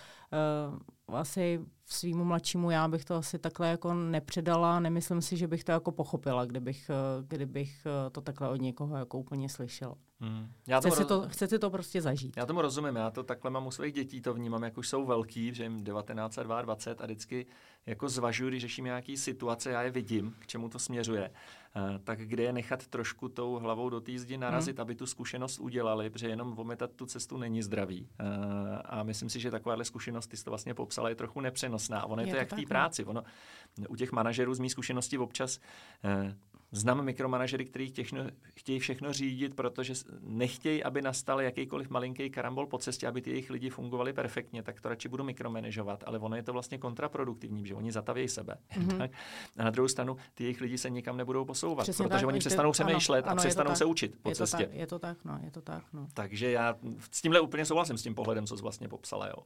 uh, 1.09 1.17
asi 1.17 1.61
svýmu 1.93 2.25
mladšímu 2.25 2.71
já 2.71 2.89
bych 2.89 3.05
to 3.05 3.15
asi 3.15 3.39
takhle 3.39 3.69
jako 3.69 3.95
nepředala, 3.95 4.81
nemyslím 4.81 5.23
si, 5.23 5.37
že 5.37 5.49
bych 5.49 5.65
to 5.65 5.73
jako 5.73 5.93
pochopila, 5.93 6.45
kdybych, 6.45 6.91
uh, 6.91 7.27
kdybych 7.27 7.87
uh, 7.87 8.11
to 8.13 8.21
takhle 8.21 8.49
od 8.49 8.61
někoho 8.61 8.97
jako 8.97 9.19
úplně 9.19 9.49
slyšel. 9.49 9.95
Hmm. 10.21 10.53
Já 10.67 10.81
chce, 10.81 10.91
si 10.91 11.05
to, 11.05 11.29
chce 11.29 11.49
si 11.49 11.59
to 11.59 11.71
prostě 11.71 12.03
zažít. 12.03 12.37
Já 12.37 12.47
tomu 12.47 12.63
rozumím, 12.63 12.97
já 12.97 13.11
to 13.11 13.23
takhle 13.23 13.51
mám 13.51 13.67
u 13.67 13.71
svých 13.71 13.95
dětí, 13.95 14.21
to 14.21 14.35
vnímám, 14.35 14.63
jak 14.63 14.79
už 14.79 14.89
jsou 14.89 15.07
velký, 15.07 15.55
že 15.55 15.63
jim 15.63 15.85
19 15.85 16.39
a 16.39 16.43
22 16.43 17.05
a 17.05 17.07
vždycky 17.07 17.47
jako 17.87 18.09
zvažuji, 18.09 18.49
když 18.49 18.63
řeším 18.63 18.85
nějaký 18.85 19.17
situace, 19.17 19.71
já 19.71 19.83
je 19.83 19.91
vidím, 19.91 20.35
k 20.39 20.47
čemu 20.47 20.69
to 20.69 20.79
směřuje, 20.79 21.31
uh, 21.31 21.99
tak 22.05 22.21
kde 22.21 22.43
je 22.43 22.53
nechat 22.53 22.87
trošku 22.87 23.29
tou 23.29 23.55
hlavou 23.55 23.91
do 23.91 24.01
té 24.01 24.19
zdi 24.19 24.39
narazit, 24.39 24.77
hmm. 24.77 24.83
aby 24.83 24.95
tu 24.95 25.07
zkušenost 25.07 25.59
udělali, 25.59 26.11
protože 26.11 26.29
jenom 26.29 26.59
ometat 26.59 26.91
tu 26.93 27.07
cestu 27.07 27.37
není 27.37 27.63
zdravý. 27.63 28.09
Uh, 28.21 28.27
a 28.85 29.03
myslím 29.03 29.31
si, 29.31 29.41
že 29.41 29.51
takováhle 29.51 29.85
zkušenost, 29.85 30.27
ty 30.27 30.37
jsi 30.37 30.45
to 30.45 30.51
vlastně 30.51 30.75
popsala, 30.75 31.09
je 31.09 31.15
trochu 31.15 31.41
nepřenosná. 31.41 31.80
Ono 32.05 32.23
je, 32.23 32.29
je 32.29 32.33
to, 32.33 32.37
to 32.37 32.39
jak 32.39 32.49
v 32.53 32.55
té 32.55 32.61
no. 32.61 32.67
práci. 32.69 33.05
Ono, 33.05 33.23
u 33.89 33.97
těch 33.97 34.13
manažerů 34.13 34.55
z 34.55 34.59
mý 34.59 34.71
zkušenosti 34.71 35.19
občas 35.19 35.61
uh, 36.05 36.33
Znám 36.73 37.05
mikromanažery, 37.05 37.65
kteří 37.65 37.93
chtějí 38.55 38.79
všechno 38.79 39.13
řídit, 39.13 39.55
protože 39.55 39.95
nechtějí, 40.21 40.85
aby 40.85 41.03
nastal 41.03 41.41
jakýkoliv 41.41 41.91
malinký 41.91 42.31
karambol 42.31 42.67
po 42.67 42.79
cestě, 42.79 43.07
aby 43.07 43.23
ty 43.23 43.31
jejich 43.31 43.51
lidi 43.51 43.71
fungovali 43.71 44.13
perfektně, 44.13 44.63
tak 44.63 44.81
to 44.81 44.89
radši 44.89 45.09
budu 45.09 45.25
mikromanežovat, 45.25 46.05
ale 46.07 46.19
ono 46.19 46.37
je 46.37 46.43
to 46.43 46.53
vlastně 46.53 46.79
kontraproduktivní, 46.79 47.67
že 47.67 47.75
oni 47.75 47.93
zatavějí 47.93 48.29
sebe. 48.29 48.57
Mm-hmm. 48.77 48.99
Tak? 49.01 49.11
A 49.57 49.65
na 49.65 49.71
druhou 49.71 49.89
stranu 49.89 50.17
ty 50.35 50.45
jejich 50.45 50.61
lidi 50.61 50.79
se 50.79 50.91
nikam 50.91 51.17
nebudou 51.17 51.45
posouvat, 51.45 51.85
Přesně 51.85 52.05
protože 52.05 52.21
tak, 52.21 52.29
oni 52.29 52.39
přestanou 52.39 52.73
přemýšlet 52.73 53.29
a 53.29 53.35
přestanou 53.35 53.75
se 53.75 53.85
učit 53.85 54.15
po 54.23 54.29
je 54.29 54.35
cestě. 54.35 54.57
To 54.57 54.63
tak, 54.65 54.75
je 54.75 54.87
to 54.87 54.99
tak, 54.99 55.25
no, 55.25 55.41
je 55.45 55.51
to 55.51 55.61
tak, 55.61 55.85
no. 55.93 56.07
Takže 56.15 56.51
já 56.51 56.77
s 57.11 57.21
tímhle 57.21 57.41
úplně 57.41 57.65
souhlasím 57.65 57.99
s 57.99 58.03
tím 58.03 58.15
pohledem, 58.15 58.47
co 58.47 58.57
jsi 58.57 58.63
vlastně 58.63 58.89
popsala, 58.89 59.27
jo. 59.27 59.37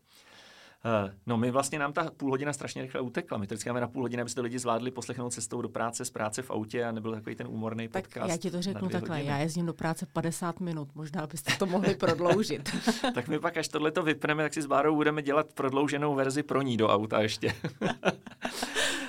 Uh, 0.84 1.10
no 1.26 1.36
my 1.36 1.50
vlastně 1.50 1.78
nám 1.78 1.92
ta 1.92 2.10
půl 2.16 2.30
hodina 2.30 2.52
strašně 2.52 2.82
rychle 2.82 3.00
utekla. 3.00 3.38
My 3.38 3.46
to 3.46 3.54
vždycky 3.54 3.70
máme 3.70 3.80
na 3.80 3.88
půl 3.88 4.02
hodiny, 4.02 4.22
aby 4.22 4.30
to 4.30 4.42
lidi 4.42 4.58
zvládli 4.58 4.90
poslechnout 4.90 5.30
cestou 5.30 5.62
do 5.62 5.68
práce, 5.68 6.04
z 6.04 6.10
práce 6.10 6.42
v 6.42 6.50
autě 6.50 6.84
a 6.84 6.92
nebyl 6.92 7.12
takový 7.12 7.36
ten 7.36 7.46
úmorný 7.50 7.88
tak 7.88 8.04
podcast. 8.04 8.30
Já 8.30 8.36
ti 8.36 8.50
to 8.50 8.62
řeknu 8.62 8.88
takhle, 8.88 9.16
hodiny. 9.16 9.30
já 9.30 9.38
jezdím 9.38 9.66
do 9.66 9.74
práce 9.74 10.06
50 10.12 10.60
minut, 10.60 10.88
možná 10.94 11.26
byste 11.26 11.52
to 11.58 11.66
mohli 11.66 11.94
prodloužit. 12.00 12.70
tak 13.14 13.28
my 13.28 13.38
pak, 13.38 13.56
až 13.56 13.68
tohle 13.68 13.90
to 13.90 14.02
vypneme, 14.02 14.42
tak 14.42 14.54
si 14.54 14.62
s 14.62 14.66
Bárou 14.66 14.94
budeme 14.94 15.22
dělat 15.22 15.52
prodlouženou 15.52 16.14
verzi 16.14 16.42
pro 16.42 16.62
ní 16.62 16.76
do 16.76 16.88
auta 16.88 17.20
ještě. 17.20 17.54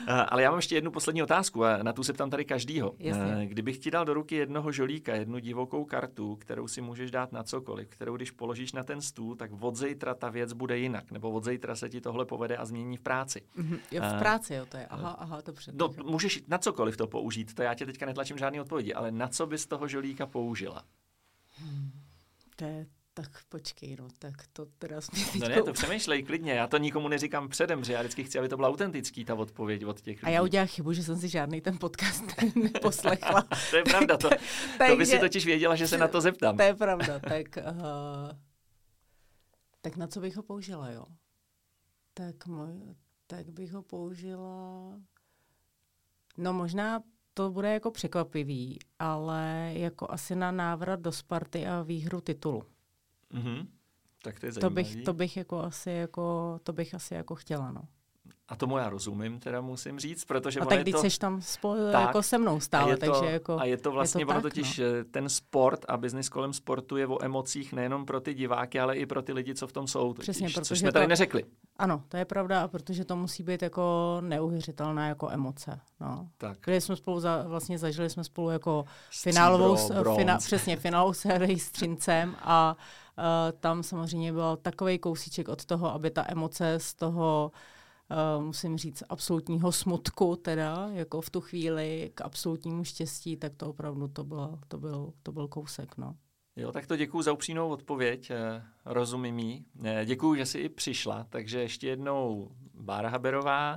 Eh, 0.08 0.26
ale 0.30 0.44
já 0.44 0.50
mám 0.50 0.58
ještě 0.58 0.76
jednu 0.76 0.92
poslední 0.92 1.24
otázku 1.24 1.64
a 1.64 1.84
na 1.84 1.94
tu 1.94 2.04
se 2.04 2.14
ptám 2.14 2.30
tady 2.30 2.46
každýho. 2.46 2.96
Jasně. 3.00 3.36
Eh, 3.38 3.46
kdybych 3.46 3.78
ti 3.78 3.92
dal 3.92 4.06
do 4.06 4.14
ruky 4.14 4.36
jednoho 4.36 4.72
žolíka, 4.72 5.16
jednu 5.16 5.40
divokou 5.40 5.86
kartu, 5.86 6.36
kterou 6.36 6.68
si 6.68 6.82
můžeš 6.82 7.12
dát 7.12 7.32
na 7.32 7.44
cokoliv, 7.44 7.88
kterou 7.88 8.16
když 8.16 8.32
položíš 8.32 8.74
na 8.74 8.84
ten 8.84 9.02
stůl, 9.02 9.36
tak 9.36 9.52
od 9.60 9.76
zítra 9.76 10.14
ta 10.14 10.30
věc 10.30 10.54
bude 10.54 10.78
jinak, 10.78 11.12
nebo 11.12 11.32
od 11.32 11.46
zítra 11.46 11.65
se 11.74 11.90
ti 11.90 12.02
tohle 12.02 12.26
povede 12.26 12.58
a 12.58 12.66
změní 12.66 12.98
v 12.98 13.02
práci. 13.02 13.42
Mm-hmm. 13.58 13.80
Jo, 13.92 14.02
v 14.02 14.16
eh, 14.16 14.20
práci, 14.20 14.54
jo, 14.54 14.66
to 14.66 14.78
je. 14.78 14.86
Aha, 14.86 15.10
aha, 15.10 15.42
dobře. 15.46 15.72
Do, 15.76 15.94
můžeš 16.04 16.44
na 16.48 16.58
cokoliv 16.58 16.98
to 16.98 17.08
použít, 17.08 17.54
to 17.54 17.64
já 17.64 17.74
tě 17.74 17.86
teďka 17.86 18.06
netlačím 18.06 18.38
žádný 18.38 18.62
odpovědi, 18.62 18.94
ale 18.94 19.12
na 19.12 19.28
co 19.28 19.48
bys 19.48 19.68
toho 19.68 19.88
žolíka 19.88 20.26
použila? 20.26 20.84
Hmm. 21.58 21.92
To 22.56 22.66
je 22.66 22.86
tak 23.16 23.30
počkej, 23.50 23.96
no, 24.00 24.08
tak 24.20 24.34
to 24.54 24.66
teda 24.66 24.96
No 25.40 25.48
ne, 25.48 25.64
to 25.64 25.74
přemýšlej 25.74 26.24
klidně, 26.24 26.52
já 26.52 26.68
to 26.68 26.78
nikomu 26.78 27.08
neříkám 27.08 27.50
předem, 27.50 27.84
že 27.84 27.94
já 27.94 28.00
vždycky 28.00 28.24
chci, 28.24 28.40
aby 28.40 28.50
to 28.50 28.56
byla 28.56 28.70
autentický, 28.70 29.26
ta 29.26 29.36
odpověď 29.36 29.86
od 29.86 30.02
těch 30.02 30.18
lidí. 30.18 30.26
A 30.26 30.30
já 30.30 30.44
udělám 30.44 30.68
chybu, 30.68 30.94
že 30.94 31.04
jsem 31.04 31.18
si 31.18 31.30
žádný 31.30 31.62
ten 31.62 31.78
podcast 31.78 32.24
neposlechla. 32.56 33.42
to 33.70 33.78
je 33.78 33.84
pravda, 33.84 34.18
to, 34.18 34.30
to 34.90 34.96
by 34.96 35.06
si 35.06 35.20
totiž 35.20 35.46
věděla, 35.46 35.76
že 35.76 35.88
se 35.88 35.98
na 35.98 36.08
to 36.08 36.22
zeptám. 36.22 36.58
To 36.58 36.64
je 36.64 36.74
pravda, 36.74 37.20
tak, 37.20 37.58
uh, 37.58 38.32
tak 39.82 39.98
na 39.98 40.08
co 40.08 40.20
bych 40.20 40.36
ho 40.36 40.44
použila, 40.44 40.90
jo? 40.90 41.06
Tak, 42.18 42.48
můj, 42.48 42.96
tak 43.28 43.50
bych 43.50 43.72
ho 43.72 43.82
použila, 43.82 45.00
no 46.38 46.54
možná 46.54 47.04
to 47.34 47.52
bude 47.52 47.74
jako 47.74 47.92
překvapivý, 47.92 48.80
ale 49.00 49.72
jako 49.74 50.12
asi 50.12 50.36
na 50.36 50.52
návrat 50.52 51.00
do 51.00 51.12
Sparty 51.12 51.68
a 51.68 51.82
výhru 51.82 52.22
titulu. 52.22 52.64
Mm-hmm. 53.32 53.68
Tak 54.24 54.40
to 54.40 54.46
je 54.46 54.54
to 54.54 54.70
bych, 54.70 55.04
to 55.04 55.14
bych 55.14 55.38
jako 55.38 55.60
asi 55.60 55.92
jako, 55.92 56.60
to 56.64 56.74
bych 56.74 56.94
asi 56.94 57.14
jako 57.14 57.36
chtěla, 57.36 57.72
no. 57.72 57.88
A 58.48 58.56
tomu 58.56 58.78
já 58.78 58.90
rozumím, 58.90 59.40
teda 59.40 59.62
musím 59.62 60.00
říct, 60.00 60.26
protože... 60.26 60.60
A 60.60 60.66
tak 60.66 60.82
když 60.82 60.96
to... 60.96 61.02
jsi 61.02 61.20
tam 61.20 61.42
spolu, 61.42 61.92
tak, 61.92 62.08
jako 62.08 62.24
se 62.24 62.38
mnou 62.38 62.60
stále, 62.60 62.94
a 62.94 62.98
to, 62.98 63.12
takže 63.12 63.32
jako... 63.32 63.60
A 63.60 63.66
je 63.66 63.78
to 63.78 63.92
vlastně, 63.92 64.22
je 64.22 64.26
to 64.26 64.32
ono 64.32 64.42
tak, 64.42 64.54
totiž, 64.54 64.78
no. 64.78 64.86
ten 65.12 65.30
sport 65.30 65.86
a 65.88 65.98
biznis 65.98 66.30
kolem 66.30 66.54
sportu 66.54 66.98
je 66.98 67.08
o 67.08 67.24
emocích 67.24 67.74
nejenom 67.74 68.06
pro 68.06 68.22
ty 68.22 68.34
diváky, 68.34 68.80
ale 68.80 68.98
i 68.98 69.06
pro 69.06 69.22
ty 69.22 69.34
lidi, 69.34 69.56
co 69.56 69.68
v 69.68 69.72
tom 69.72 69.88
jsou. 69.88 70.14
Totiž, 70.14 70.24
Přesně, 70.24 70.48
protože 70.48 70.62
což 70.62 70.80
jsme 70.80 70.92
tady 70.92 71.06
to, 71.06 71.10
neřekli. 71.10 71.44
Ano, 71.78 72.04
to 72.08 72.18
je 72.18 72.26
pravda, 72.26 72.68
protože 72.68 73.06
to 73.06 73.16
musí 73.16 73.44
být 73.44 73.62
jako 73.62 74.18
neuvěřitelná 74.22 75.08
jako 75.08 75.30
emoce. 75.30 75.80
No. 76.02 76.30
Tak. 76.38 76.58
Když 76.66 76.84
jsme 76.84 76.96
spolu 76.96 77.20
za, 77.20 77.44
vlastně 77.48 77.78
zažili 77.78 78.10
jsme 78.10 78.24
spolu 78.24 78.50
jako 78.50 78.86
finálovou, 79.22 79.78
fina, 80.16 80.38
přesně, 80.38 80.78
finálovou 80.78 81.14
sérii 81.14 81.60
s 81.60 81.72
Třincem 81.72 82.36
a 82.42 82.78
uh, 83.18 83.24
tam 83.60 83.84
samozřejmě 83.84 84.34
byl 84.34 84.58
takový 84.62 85.00
kousíček 85.00 85.50
od 85.50 85.66
toho, 85.66 85.94
aby 85.94 86.12
ta 86.12 86.26
emoce 86.28 86.80
z 86.80 86.94
toho 86.94 87.52
Uh, 87.54 87.60
musím 88.40 88.78
říct, 88.78 89.04
absolutního 89.10 89.72
smutku, 89.72 90.36
teda, 90.36 90.90
jako 90.94 91.22
v 91.22 91.30
tu 91.30 91.42
chvíli 91.42 92.12
k 92.16 92.22
absolutnímu 92.22 92.84
štěstí, 92.84 93.38
tak 93.38 93.54
to 93.58 93.70
opravdu 93.70 94.08
to, 94.08 94.24
bylo, 94.24 94.60
to, 94.68 94.78
byl, 94.78 95.14
to 95.24 95.32
byl 95.32 95.48
kousek. 95.48 95.98
No. 95.98 96.16
Jo, 96.56 96.72
tak 96.72 96.88
to 96.88 96.96
děkuji 96.96 97.22
za 97.22 97.34
upřímnou 97.34 97.70
odpověď, 97.70 98.32
eh, 98.32 98.64
rozumím 98.86 99.40
jí. 99.40 99.66
Eh, 99.84 100.06
děkuji, 100.06 100.36
že 100.36 100.46
jsi 100.46 100.60
i 100.60 100.70
přišla, 100.70 101.26
takže 101.30 101.60
ještě 101.60 101.88
jednou 101.88 102.52
Bára 102.74 103.10
Haberová, 103.10 103.76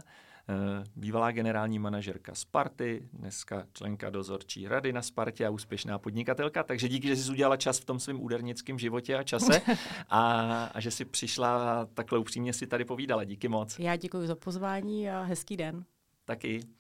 bývalá 0.97 1.31
generální 1.31 1.79
manažerka 1.79 2.35
Sparty, 2.35 3.09
dneska 3.13 3.67
členka 3.73 4.11
dozorčí 4.11 4.69
rady 4.69 4.93
na 4.93 5.03
Spartě 5.03 5.47
a 5.47 5.51
úspěšná 5.51 5.99
podnikatelka, 5.99 6.63
takže 6.63 6.89
díky, 6.89 7.09
že 7.09 7.17
jsi 7.17 7.31
udělala 7.31 7.57
čas 7.57 7.79
v 7.79 7.85
tom 7.85 8.01
svém 8.01 8.21
údernickém 8.21 8.79
životě 8.79 9.17
a 9.17 9.23
čase 9.23 9.63
a, 10.09 10.43
a 10.65 10.81
že 10.81 10.91
jsi 10.91 11.05
přišla 11.05 11.87
takhle 11.95 12.19
upřímně 12.19 12.53
si 12.53 12.67
tady 12.67 12.85
povídala. 12.85 13.25
Díky 13.25 13.49
moc. 13.49 13.79
Já 13.79 13.97
děkuji 13.97 14.27
za 14.27 14.37
pozvání 14.37 15.11
a 15.11 15.23
hezký 15.23 15.57
den. 15.57 15.85
Taky. 16.25 16.78